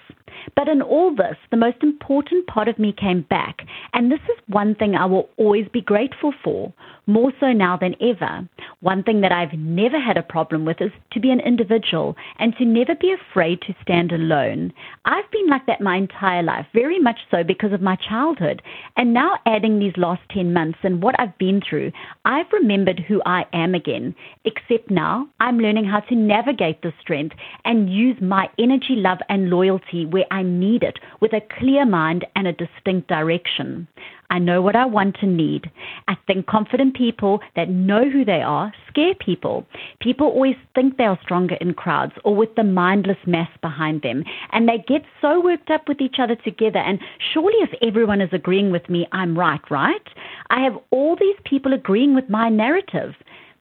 But 0.56 0.68
in 0.68 0.82
all 0.82 1.14
this, 1.14 1.36
the 1.50 1.56
most 1.56 1.82
important 1.82 2.46
part 2.46 2.66
of 2.66 2.78
me 2.78 2.92
came 2.92 3.22
back, 3.22 3.62
and 3.92 4.10
this 4.10 4.20
is 4.24 4.42
one 4.48 4.74
thing 4.74 4.94
I 4.94 5.04
will 5.04 5.28
always 5.36 5.68
be 5.68 5.80
grateful 5.80 6.32
for, 6.42 6.72
more 7.06 7.32
so 7.38 7.52
now 7.52 7.76
than 7.76 7.96
ever. 8.00 8.48
One 8.80 9.02
thing 9.02 9.20
that 9.20 9.32
I've 9.32 9.52
never 9.52 10.00
had 10.00 10.16
a 10.16 10.22
problem 10.22 10.64
with 10.64 10.80
is 10.80 10.92
to 11.12 11.20
be 11.20 11.30
an 11.30 11.40
individual 11.40 12.16
and 12.38 12.56
to 12.56 12.64
never 12.64 12.94
be 12.94 13.12
afraid 13.12 13.60
to 13.62 13.74
stand 13.82 14.12
alone. 14.12 14.72
I've 15.04 15.30
been 15.30 15.48
like 15.48 15.66
that 15.66 15.80
my 15.80 15.96
entire 15.96 16.42
life, 16.42 16.66
very 16.72 16.98
much 16.98 17.20
so 17.30 17.44
because 17.44 17.72
of 17.72 17.82
my 17.82 17.96
childhood. 17.96 18.62
And 18.96 19.12
now, 19.12 19.38
adding 19.46 19.78
these 19.78 19.96
last 19.96 20.22
10 20.30 20.52
months 20.52 20.78
and 20.82 21.02
what 21.12 21.20
I've 21.20 21.36
been 21.38 21.60
through, 21.68 21.92
I've 22.24 22.50
remembered 22.52 23.00
who 23.00 23.20
I 23.26 23.44
am 23.52 23.74
again. 23.74 24.14
Except 24.44 24.90
now, 24.90 25.28
I'm 25.40 25.58
learning 25.58 25.84
how 25.84 26.00
to 26.00 26.14
navigate 26.14 26.82
this 26.82 26.94
strength 27.00 27.36
and 27.64 27.92
use 27.92 28.16
my 28.20 28.48
energy, 28.58 28.94
love, 28.96 29.18
and 29.28 29.50
loyalty 29.50 30.06
where 30.06 30.24
I 30.30 30.42
need 30.42 30.82
it 30.82 30.98
with 31.20 31.32
a 31.32 31.42
clear 31.58 31.84
mind 31.84 32.24
and 32.34 32.46
a 32.46 32.52
distinct 32.52 33.08
direction. 33.08 33.86
I 34.32 34.38
know 34.38 34.62
what 34.62 34.74
I 34.74 34.86
want 34.86 35.18
and 35.20 35.36
need. 35.36 35.70
I 36.08 36.16
think 36.26 36.46
confident 36.46 36.96
people 36.96 37.40
that 37.54 37.68
know 37.68 38.08
who 38.08 38.24
they 38.24 38.40
are 38.40 38.72
scare 38.88 39.14
people. 39.14 39.66
People 40.00 40.26
always 40.28 40.56
think 40.74 40.96
they 40.96 41.04
are 41.04 41.18
stronger 41.22 41.56
in 41.56 41.74
crowds 41.74 42.14
or 42.24 42.34
with 42.34 42.54
the 42.54 42.64
mindless 42.64 43.18
mass 43.26 43.50
behind 43.60 44.00
them, 44.00 44.24
and 44.52 44.66
they 44.66 44.78
get 44.88 45.02
so 45.20 45.38
worked 45.38 45.70
up 45.70 45.86
with 45.86 46.00
each 46.00 46.16
other 46.18 46.34
together. 46.34 46.78
And 46.78 46.98
surely, 47.34 47.58
if 47.60 47.74
everyone 47.86 48.22
is 48.22 48.32
agreeing 48.32 48.72
with 48.72 48.88
me, 48.88 49.06
I'm 49.12 49.38
right, 49.38 49.60
right? 49.70 50.08
I 50.48 50.60
have 50.60 50.78
all 50.90 51.14
these 51.14 51.36
people 51.44 51.74
agreeing 51.74 52.14
with 52.14 52.30
my 52.30 52.48
narrative. 52.48 53.12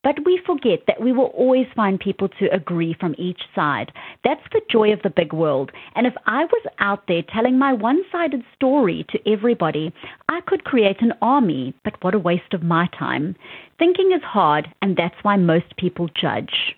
But 0.03 0.25
we 0.25 0.41
forget 0.45 0.79
that 0.87 0.99
we 0.99 1.11
will 1.11 1.27
always 1.27 1.67
find 1.75 1.99
people 1.99 2.27
to 2.39 2.53
agree 2.53 2.95
from 2.99 3.13
each 3.19 3.41
side. 3.53 3.91
That's 4.23 4.41
the 4.51 4.61
joy 4.69 4.91
of 4.93 5.01
the 5.03 5.11
big 5.11 5.31
world. 5.31 5.71
And 5.95 6.07
if 6.07 6.13
I 6.25 6.45
was 6.45 6.65
out 6.79 7.03
there 7.07 7.21
telling 7.21 7.59
my 7.59 7.73
one 7.73 8.01
sided 8.11 8.43
story 8.55 9.05
to 9.09 9.31
everybody, 9.31 9.93
I 10.27 10.41
could 10.41 10.63
create 10.63 11.01
an 11.01 11.13
army, 11.21 11.75
but 11.83 12.03
what 12.03 12.15
a 12.15 12.19
waste 12.19 12.53
of 12.53 12.63
my 12.63 12.89
time. 12.97 13.35
Thinking 13.77 14.11
is 14.11 14.23
hard, 14.23 14.73
and 14.81 14.97
that's 14.97 15.23
why 15.23 15.35
most 15.37 15.77
people 15.77 16.09
judge. 16.19 16.75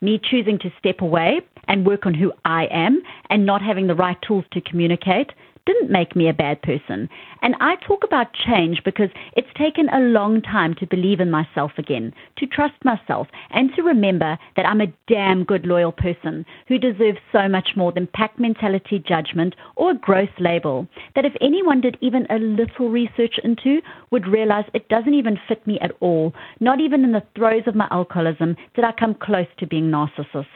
Me 0.00 0.20
choosing 0.22 0.58
to 0.58 0.72
step 0.78 1.00
away 1.00 1.40
and 1.68 1.86
work 1.86 2.04
on 2.04 2.14
who 2.14 2.32
I 2.44 2.66
am 2.66 3.00
and 3.30 3.46
not 3.46 3.62
having 3.62 3.86
the 3.86 3.94
right 3.94 4.20
tools 4.26 4.44
to 4.52 4.60
communicate 4.60 5.30
didn't 5.66 5.90
make 5.90 6.16
me 6.16 6.28
a 6.28 6.34
bad 6.34 6.62
person. 6.62 7.08
And 7.42 7.54
I 7.60 7.76
talk 7.86 8.04
about 8.04 8.32
change 8.32 8.82
because 8.84 9.10
it's 9.36 9.48
taken 9.58 9.88
a 9.88 10.00
long 10.00 10.40
time 10.40 10.74
to 10.76 10.86
believe 10.86 11.20
in 11.20 11.30
myself 11.30 11.72
again, 11.76 12.14
to 12.38 12.46
trust 12.46 12.74
myself, 12.84 13.26
and 13.50 13.70
to 13.74 13.82
remember 13.82 14.38
that 14.56 14.66
I'm 14.66 14.80
a 14.80 14.92
damn 15.08 15.44
good 15.44 15.66
loyal 15.66 15.92
person 15.92 16.46
who 16.68 16.78
deserves 16.78 17.18
so 17.32 17.48
much 17.48 17.70
more 17.76 17.92
than 17.92 18.08
pack 18.14 18.38
mentality 18.38 19.02
judgment 19.06 19.54
or 19.76 19.90
a 19.90 19.98
gross 19.98 20.30
label. 20.38 20.86
That 21.14 21.24
if 21.24 21.34
anyone 21.40 21.80
did 21.80 21.98
even 22.00 22.26
a 22.30 22.38
little 22.38 22.88
research 22.88 23.38
into, 23.42 23.80
would 24.10 24.26
realize 24.26 24.64
it 24.72 24.88
doesn't 24.88 25.14
even 25.14 25.38
fit 25.48 25.66
me 25.66 25.78
at 25.80 25.92
all. 26.00 26.32
Not 26.60 26.80
even 26.80 27.04
in 27.04 27.12
the 27.12 27.22
throes 27.34 27.64
of 27.66 27.74
my 27.74 27.88
alcoholism 27.90 28.56
did 28.74 28.84
I 28.84 28.92
come 28.92 29.14
close 29.14 29.46
to 29.58 29.66
being 29.66 29.90
narcissist. 29.90 30.46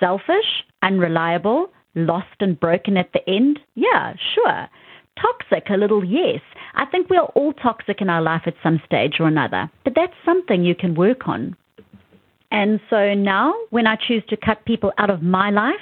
Selfish, 0.00 0.64
unreliable, 0.82 1.70
lost 1.98 2.36
and 2.40 2.58
broken 2.58 2.96
at 2.96 3.12
the 3.12 3.28
end? 3.28 3.58
Yeah, 3.74 4.14
sure. 4.34 4.68
Toxic, 5.20 5.68
a 5.70 5.76
little, 5.76 6.04
yes. 6.04 6.40
I 6.74 6.86
think 6.86 7.10
we're 7.10 7.20
all 7.20 7.52
toxic 7.52 8.00
in 8.00 8.08
our 8.08 8.22
life 8.22 8.42
at 8.46 8.54
some 8.62 8.80
stage 8.86 9.14
or 9.18 9.26
another, 9.26 9.70
but 9.84 9.94
that's 9.96 10.12
something 10.24 10.64
you 10.64 10.74
can 10.74 10.94
work 10.94 11.26
on. 11.26 11.56
And 12.50 12.80
so 12.88 13.14
now, 13.14 13.52
when 13.70 13.86
I 13.86 13.96
choose 13.96 14.22
to 14.28 14.36
cut 14.36 14.64
people 14.64 14.92
out 14.98 15.10
of 15.10 15.22
my 15.22 15.50
life, 15.50 15.74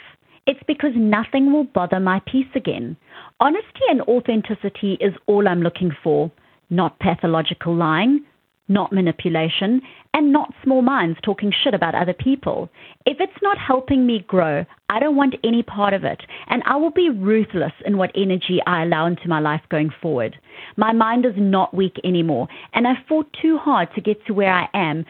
it's 0.46 0.62
because 0.66 0.92
nothing 0.94 1.52
will 1.52 1.64
bother 1.64 2.00
my 2.00 2.20
peace 2.26 2.46
again. 2.54 2.96
Honesty 3.40 3.82
and 3.88 4.00
authenticity 4.02 4.96
is 5.00 5.14
all 5.26 5.46
I'm 5.46 5.60
looking 5.60 5.90
for, 6.02 6.30
not 6.70 6.98
pathological 6.98 7.74
lying, 7.74 8.24
not 8.68 8.92
manipulation, 8.92 9.80
and 10.14 10.32
not 10.32 10.52
small 10.64 10.82
minds 10.82 11.18
talking 11.22 11.52
shit 11.62 11.74
about 11.74 11.94
other 11.94 12.14
people. 12.14 12.70
If 13.04 13.18
it's 13.20 13.42
not 13.42 13.58
helping 13.58 14.06
me 14.06 14.24
grow, 14.26 14.64
I 14.88 14.98
don't 14.98 15.16
want 15.16 15.34
any 15.44 15.62
part 15.62 15.92
of 15.92 16.04
it, 16.04 16.22
and 16.48 16.62
I 16.64 16.76
will 16.76 16.90
be 16.90 17.10
ruthless 17.10 17.72
in 17.84 17.98
what 17.98 18.12
energy 18.16 18.60
I 18.66 18.82
allow 18.82 19.06
into 19.06 19.28
my 19.28 19.40
life 19.40 19.62
going 19.70 19.90
forward. 20.00 20.36
My 20.76 20.92
mind 20.92 21.26
is 21.26 21.34
not 21.36 21.74
weak 21.74 22.00
anymore, 22.02 22.48
and 22.72 22.86
I 22.88 22.94
fought 23.08 23.26
too 23.40 23.58
hard 23.58 23.88
to 23.94 24.00
get 24.00 24.24
to 24.26 24.34
where 24.34 24.52
I 24.52 24.68
am 24.74 25.04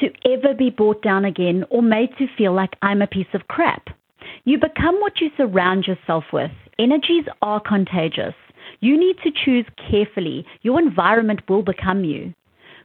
to 0.00 0.08
ever 0.30 0.54
be 0.54 0.70
brought 0.70 1.02
down 1.02 1.24
again 1.24 1.64
or 1.70 1.82
made 1.82 2.10
to 2.18 2.26
feel 2.36 2.52
like 2.52 2.76
I'm 2.82 3.02
a 3.02 3.06
piece 3.06 3.32
of 3.34 3.48
crap. 3.48 3.88
You 4.44 4.58
become 4.58 5.00
what 5.00 5.20
you 5.20 5.30
surround 5.36 5.86
yourself 5.86 6.24
with. 6.32 6.50
Energies 6.78 7.24
are 7.42 7.60
contagious. 7.60 8.34
You 8.80 8.98
need 8.98 9.16
to 9.24 9.30
choose 9.44 9.66
carefully. 9.90 10.46
Your 10.62 10.78
environment 10.78 11.40
will 11.48 11.62
become 11.62 12.04
you. 12.04 12.34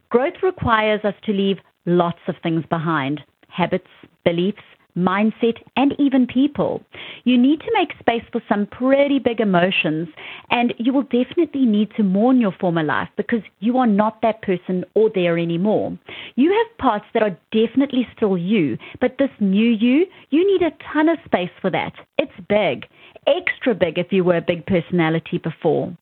Growth 0.09 0.41
requires 0.43 1.01
us 1.03 1.15
to 1.25 1.33
leave 1.33 1.57
lots 1.85 2.19
of 2.27 2.35
things 2.41 2.63
behind 2.69 3.21
habits, 3.49 3.87
beliefs, 4.23 4.61
mindset, 4.97 5.57
and 5.75 5.93
even 5.99 6.25
people. 6.25 6.81
You 7.23 7.37
need 7.37 7.59
to 7.61 7.71
make 7.73 7.91
space 7.99 8.23
for 8.31 8.41
some 8.47 8.65
pretty 8.65 9.19
big 9.19 9.39
emotions, 9.39 10.07
and 10.49 10.73
you 10.77 10.93
will 10.93 11.03
definitely 11.03 11.65
need 11.65 11.91
to 11.97 12.03
mourn 12.03 12.39
your 12.39 12.53
former 12.59 12.83
life 12.83 13.09
because 13.17 13.41
you 13.59 13.77
are 13.77 13.87
not 13.87 14.21
that 14.21 14.41
person 14.41 14.85
or 14.93 15.09
there 15.13 15.37
anymore. 15.37 15.97
You 16.35 16.51
have 16.51 16.77
parts 16.77 17.05
that 17.13 17.23
are 17.23 17.37
definitely 17.51 18.07
still 18.15 18.37
you, 18.37 18.77
but 19.01 19.17
this 19.17 19.31
new 19.39 19.69
you, 19.69 20.05
you 20.29 20.45
need 20.45 20.65
a 20.65 20.75
ton 20.93 21.09
of 21.09 21.17
space 21.25 21.51
for 21.61 21.69
that. 21.71 21.93
It's 22.17 22.31
big, 22.47 22.85
extra 23.27 23.75
big 23.75 23.97
if 23.97 24.11
you 24.11 24.23
were 24.23 24.37
a 24.37 24.41
big 24.41 24.65
personality 24.65 25.39
before. 25.39 25.95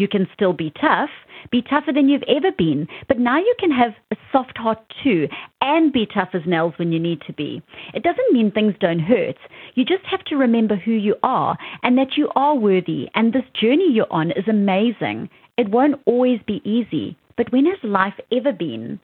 You 0.00 0.08
can 0.08 0.26
still 0.32 0.54
be 0.54 0.72
tough, 0.80 1.10
be 1.50 1.60
tougher 1.60 1.92
than 1.92 2.08
you've 2.08 2.24
ever 2.26 2.50
been, 2.52 2.88
but 3.06 3.18
now 3.18 3.36
you 3.36 3.54
can 3.58 3.70
have 3.70 3.92
a 4.10 4.16
soft 4.32 4.56
heart 4.56 4.78
too 5.04 5.28
and 5.60 5.92
be 5.92 6.06
tough 6.06 6.30
as 6.32 6.40
nails 6.46 6.72
when 6.78 6.90
you 6.90 6.98
need 6.98 7.20
to 7.26 7.34
be. 7.34 7.62
It 7.92 8.02
doesn't 8.02 8.32
mean 8.32 8.50
things 8.50 8.72
don't 8.80 9.00
hurt. 9.00 9.36
You 9.74 9.84
just 9.84 10.06
have 10.06 10.24
to 10.24 10.36
remember 10.36 10.74
who 10.74 10.92
you 10.92 11.16
are 11.22 11.58
and 11.82 11.98
that 11.98 12.16
you 12.16 12.30
are 12.34 12.56
worthy, 12.56 13.10
and 13.14 13.30
this 13.30 13.44
journey 13.52 13.92
you're 13.92 14.10
on 14.10 14.30
is 14.30 14.48
amazing. 14.48 15.28
It 15.58 15.68
won't 15.68 16.00
always 16.06 16.40
be 16.46 16.62
easy, 16.64 17.18
but 17.36 17.52
when 17.52 17.66
has 17.66 17.78
life 17.82 18.18
ever 18.32 18.54
been? 18.54 19.00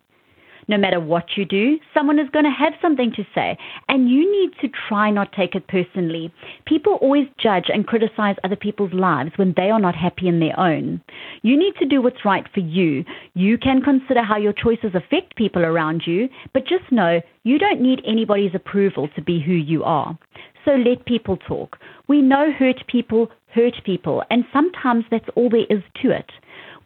No 0.68 0.76
matter 0.76 0.98
what 0.98 1.37
you 1.37 1.44
do, 1.44 1.79
someone 1.94 2.18
is 2.18 2.29
going 2.31 2.44
to 2.44 2.50
have 2.50 2.72
something 2.83 3.12
to 3.12 3.24
say, 3.35 3.57
and 3.88 4.11
you 4.11 4.31
need 4.31 4.50
to 4.61 4.68
try 4.88 5.11
not 5.11 5.33
take 5.33 5.55
it 5.55 5.68
personally. 5.68 6.33
People 6.66 6.94
always 6.94 7.29
judge 7.38 7.66
and 7.68 7.87
criticize 7.87 8.37
other 8.42 8.57
people's 8.57 8.92
lives 8.92 9.31
when 9.37 9.55
they 9.57 9.70
are 9.70 9.79
not 9.79 9.94
happy 9.94 10.26
in 10.26 10.40
their 10.40 10.59
own. 10.59 11.00
You 11.42 11.57
need 11.57 11.74
to 11.76 11.87
do 11.87 12.02
what's 12.02 12.24
right 12.24 12.46
for 12.52 12.61
you. 12.61 13.05
You 13.35 13.59
can 13.59 13.81
consider 13.81 14.22
how 14.22 14.38
your 14.38 14.52
choices 14.52 14.94
affect 14.94 15.37
people 15.37 15.64
around 15.64 16.02
you, 16.05 16.29
but 16.52 16.66
just 16.66 16.90
know 16.90 17.20
you 17.44 17.59
don't 17.59 17.81
need 17.81 18.02
anybody's 18.05 18.55
approval 18.55 19.09
to 19.14 19.22
be 19.22 19.40
who 19.40 19.52
you 19.52 19.85
are. 19.85 20.18
So 20.64 20.72
let 20.72 21.07
people 21.07 21.37
talk. 21.37 21.79
We 22.09 22.22
know 22.22 22.50
hurt 22.50 22.85
people 22.88 23.31
hurt 23.55 23.74
people, 23.85 24.22
and 24.31 24.44
sometimes 24.52 25.05
that's 25.11 25.29
all 25.37 25.48
there 25.48 25.64
is 25.70 25.83
to 26.02 26.11
it. 26.11 26.31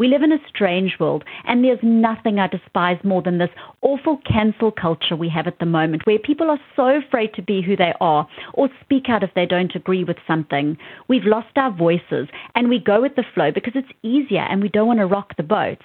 We 0.01 0.09
live 0.09 0.23
in 0.23 0.33
a 0.33 0.39
strange 0.49 0.97
world, 0.99 1.25
and 1.45 1.63
there's 1.63 1.83
nothing 1.83 2.39
I 2.39 2.47
despise 2.47 2.97
more 3.05 3.21
than 3.21 3.37
this 3.37 3.51
awful 3.83 4.19
cancel 4.25 4.73
culture 4.73 5.15
we 5.15 5.29
have 5.29 5.47
at 5.47 5.59
the 5.59 5.67
moment, 5.67 6.07
where 6.07 6.19
people 6.19 6.49
are 6.49 6.59
so 6.75 6.87
afraid 6.87 7.35
to 7.35 7.43
be 7.43 7.61
who 7.61 7.77
they 7.77 7.93
are 8.01 8.27
or 8.55 8.71
speak 8.81 9.11
out 9.11 9.23
if 9.23 9.35
they 9.35 9.45
don't 9.45 9.75
agree 9.75 10.03
with 10.03 10.17
something. 10.27 10.79
We've 11.09 11.27
lost 11.27 11.55
our 11.57 11.71
voices, 11.71 12.29
and 12.55 12.71
we 12.71 12.79
go 12.79 13.03
with 13.03 13.15
the 13.15 13.27
flow 13.35 13.53
because 13.53 13.75
it's 13.77 13.93
easier 14.03 14.41
and 14.41 14.63
we 14.63 14.71
don't 14.71 14.87
want 14.87 15.01
to 15.01 15.07
rock 15.07 15.37
the 15.37 15.43
boat. 15.43 15.83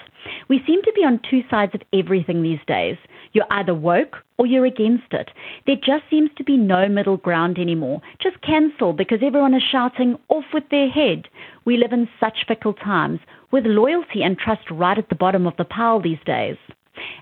We 0.48 0.64
seem 0.66 0.82
to 0.84 0.94
be 0.96 1.04
on 1.04 1.20
two 1.30 1.42
sides 1.50 1.76
of 1.76 1.82
everything 1.92 2.42
these 2.42 2.64
days. 2.68 2.96
You're 3.36 3.46
either 3.52 3.76
woke 3.76 4.16
or 4.38 4.46
you're 4.46 4.66
against 4.66 5.12
it. 5.12 5.30
There 5.68 5.76
just 5.76 6.06
seems 6.10 6.30
to 6.38 6.44
be 6.46 6.56
no 6.56 6.88
middle 6.88 7.18
ground 7.18 7.60
anymore. 7.60 8.02
Just 8.24 8.42
cancel 8.42 8.94
because 8.94 9.20
everyone 9.22 9.54
is 9.54 9.62
shouting 9.62 10.18
off 10.30 10.46
with 10.54 10.64
their 10.72 10.90
head. 10.90 11.28
We 11.66 11.76
live 11.76 11.92
in 11.92 12.08
such 12.18 12.46
fickle 12.48 12.74
times 12.74 13.20
with 13.52 13.66
loyalty 13.66 14.24
and 14.24 14.38
trust 14.38 14.72
right 14.72 14.98
at 14.98 15.10
the 15.10 15.16
bottom 15.16 15.46
of 15.48 15.58
the 15.58 15.66
pile 15.66 16.02
these 16.02 16.24
days. 16.26 16.56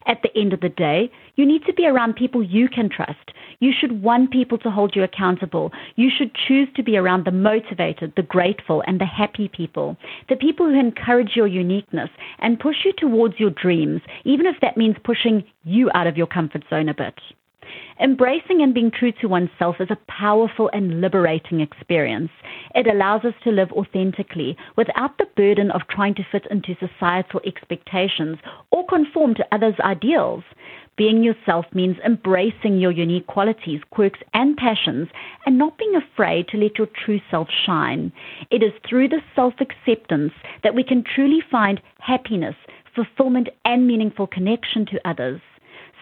At 0.06 0.22
the 0.22 0.36
end 0.40 0.54
of 0.54 0.62
the 0.62 0.70
day, 0.70 1.12
you 1.36 1.46
need 1.46 1.66
to 1.66 1.74
be 1.74 1.88
around 1.88 2.16
people 2.16 2.44
you 2.44 2.68
can 2.70 2.90
trust. 2.90 3.32
You 3.60 3.72
should 3.78 4.02
want 4.04 4.32
people 4.32 4.58
to 4.60 4.72
hold 4.72 4.96
you 4.96 5.04
accountable. 5.04 5.72
You 5.96 6.10
should 6.16 6.36
choose 6.36 6.68
to 6.76 6.84
be 6.84 6.98
around 6.98 7.26
the 7.26 7.32
motivated, 7.32 8.14
the 8.16 8.24
grateful, 8.24 8.84
and 8.86 9.00
the 9.00 9.06
happy 9.06 9.48
people. 9.48 9.98
The 10.30 10.36
people 10.36 10.68
who 10.68 10.80
encourage 10.80 11.36
your 11.36 11.48
uniqueness 11.48 12.10
and 12.40 12.60
push 12.60 12.78
you 12.86 12.94
towards 12.98 13.40
your 13.40 13.52
dreams, 13.52 14.02
even 14.26 14.46
if 14.46 14.56
that 14.62 14.78
means 14.78 14.96
pushing 15.04 15.44
you 15.64 15.90
out 15.94 16.08
of 16.08 16.18
your 16.18 16.28
comfort 16.28 16.64
zone 16.70 16.90
a 16.90 16.94
bit. 16.94 17.16
Embracing 17.99 18.62
and 18.62 18.73
being 18.73 18.91
true 18.91 19.12
to 19.21 19.28
oneself 19.28 19.78
is 19.80 19.89
a 19.91 20.12
powerful 20.12 20.69
and 20.73 20.99
liberating 21.02 21.62
experience. 21.62 22.32
It 22.76 22.88
allows 22.88 23.23
us 23.23 23.34
to 23.43 23.52
live 23.52 23.71
authentically 23.71 24.58
without 24.76 25.17
the 25.17 25.28
burden 25.36 25.71
of 25.71 25.88
trying 25.89 26.15
to 26.15 26.26
fit 26.32 26.45
into 26.49 26.76
societal 26.80 27.41
expectations 27.45 28.39
or 28.71 28.86
conform 28.88 29.36
to 29.36 29.47
others' 29.52 29.80
ideals. 29.80 30.43
Being 30.95 31.23
yourself 31.23 31.65
means 31.73 31.97
embracing 32.06 32.78
your 32.78 32.91
unique 32.91 33.26
qualities, 33.26 33.82
quirks, 33.89 34.19
and 34.34 34.56
passions, 34.56 35.10
and 35.45 35.58
not 35.58 35.78
being 35.78 35.95
afraid 35.95 36.47
to 36.49 36.58
let 36.58 36.78
your 36.78 36.88
true 36.88 37.19
self 37.32 37.47
shine. 37.65 38.12
It 38.52 38.62
is 38.62 38.73
through 38.88 39.10
this 39.10 39.23
self 39.36 39.56
acceptance 39.60 40.34
that 40.62 40.76
we 40.76 40.84
can 40.84 41.04
truly 41.04 41.41
find 41.49 41.82
happiness, 41.99 42.56
fulfillment, 42.93 43.49
and 43.65 43.88
meaningful 43.88 44.28
connection 44.28 44.86
to 44.88 45.08
others. 45.08 45.41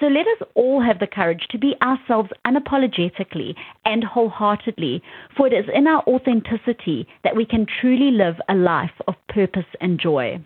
So 0.01 0.07
let 0.07 0.25
us 0.25 0.47
all 0.55 0.81
have 0.81 0.97
the 0.97 1.05
courage 1.05 1.45
to 1.51 1.59
be 1.59 1.75
ourselves 1.79 2.31
unapologetically 2.47 3.53
and 3.85 4.03
wholeheartedly, 4.03 5.03
for 5.37 5.45
it 5.45 5.53
is 5.53 5.65
in 5.71 5.85
our 5.85 6.03
authenticity 6.07 7.07
that 7.23 7.35
we 7.35 7.45
can 7.45 7.67
truly 7.79 8.09
live 8.09 8.35
a 8.49 8.55
life 8.55 8.99
of 9.07 9.13
purpose 9.29 9.67
and 9.79 9.99
joy. 9.99 10.43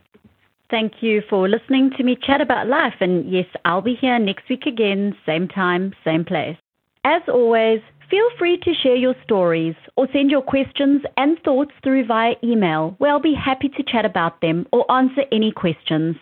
Thank 0.70 1.02
you 1.02 1.22
for 1.30 1.48
listening 1.48 1.92
to 1.96 2.04
me 2.04 2.18
chat 2.22 2.42
about 2.42 2.68
life. 2.68 2.96
And 3.00 3.32
yes, 3.32 3.46
I'll 3.64 3.82
be 3.82 3.96
here 3.96 4.20
next 4.20 4.50
week 4.50 4.66
again, 4.66 5.16
same 5.26 5.48
time, 5.48 5.94
same 6.04 6.26
place. 6.26 6.58
As 7.06 7.22
always, 7.30 7.80
feel 8.10 8.28
free 8.38 8.58
to 8.58 8.74
share 8.74 8.98
your 8.98 9.16
stories 9.24 9.76
or 9.96 10.10
send 10.12 10.32
your 10.32 10.42
questions 10.42 11.02
and 11.16 11.38
thoughts 11.46 11.72
through 11.82 12.08
via 12.08 12.36
email, 12.44 12.96
where 12.98 13.12
I'll 13.12 13.22
be 13.22 13.36
happy 13.36 13.70
to 13.70 13.84
chat 13.84 14.04
about 14.04 14.42
them 14.42 14.68
or 14.74 14.92
answer 14.92 15.22
any 15.32 15.54
questions. 15.54 16.18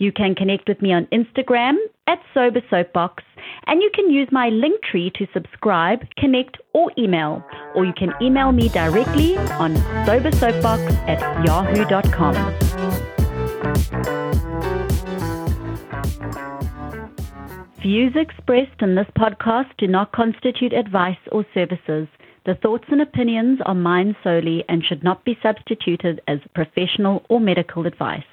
You 0.00 0.12
can 0.12 0.34
connect 0.34 0.66
with 0.66 0.80
me 0.80 0.94
on 0.94 1.06
Instagram 1.12 1.74
at 2.06 2.20
Sober 2.32 2.62
Soapbox, 2.70 3.22
and 3.66 3.82
you 3.82 3.90
can 3.94 4.10
use 4.10 4.28
my 4.32 4.48
link 4.48 4.82
tree 4.82 5.12
to 5.16 5.26
subscribe, 5.34 6.06
connect, 6.16 6.56
or 6.72 6.90
email. 6.96 7.44
Or 7.74 7.84
you 7.84 7.92
can 7.92 8.14
email 8.22 8.50
me 8.50 8.70
directly 8.70 9.36
on 9.36 9.74
sobersoapbox 10.08 10.90
at 11.06 11.20
yahoo.com. 11.44 12.34
Views 17.82 18.14
expressed 18.16 18.80
in 18.80 18.94
this 18.94 19.08
podcast 19.18 19.68
do 19.76 19.86
not 19.86 20.12
constitute 20.12 20.72
advice 20.72 21.20
or 21.30 21.44
services. 21.52 22.08
The 22.46 22.54
thoughts 22.54 22.84
and 22.88 23.02
opinions 23.02 23.60
are 23.66 23.74
mine 23.74 24.16
solely 24.24 24.64
and 24.66 24.82
should 24.82 25.04
not 25.04 25.26
be 25.26 25.38
substituted 25.42 26.22
as 26.26 26.38
professional 26.54 27.22
or 27.28 27.38
medical 27.38 27.84
advice. 27.86 28.29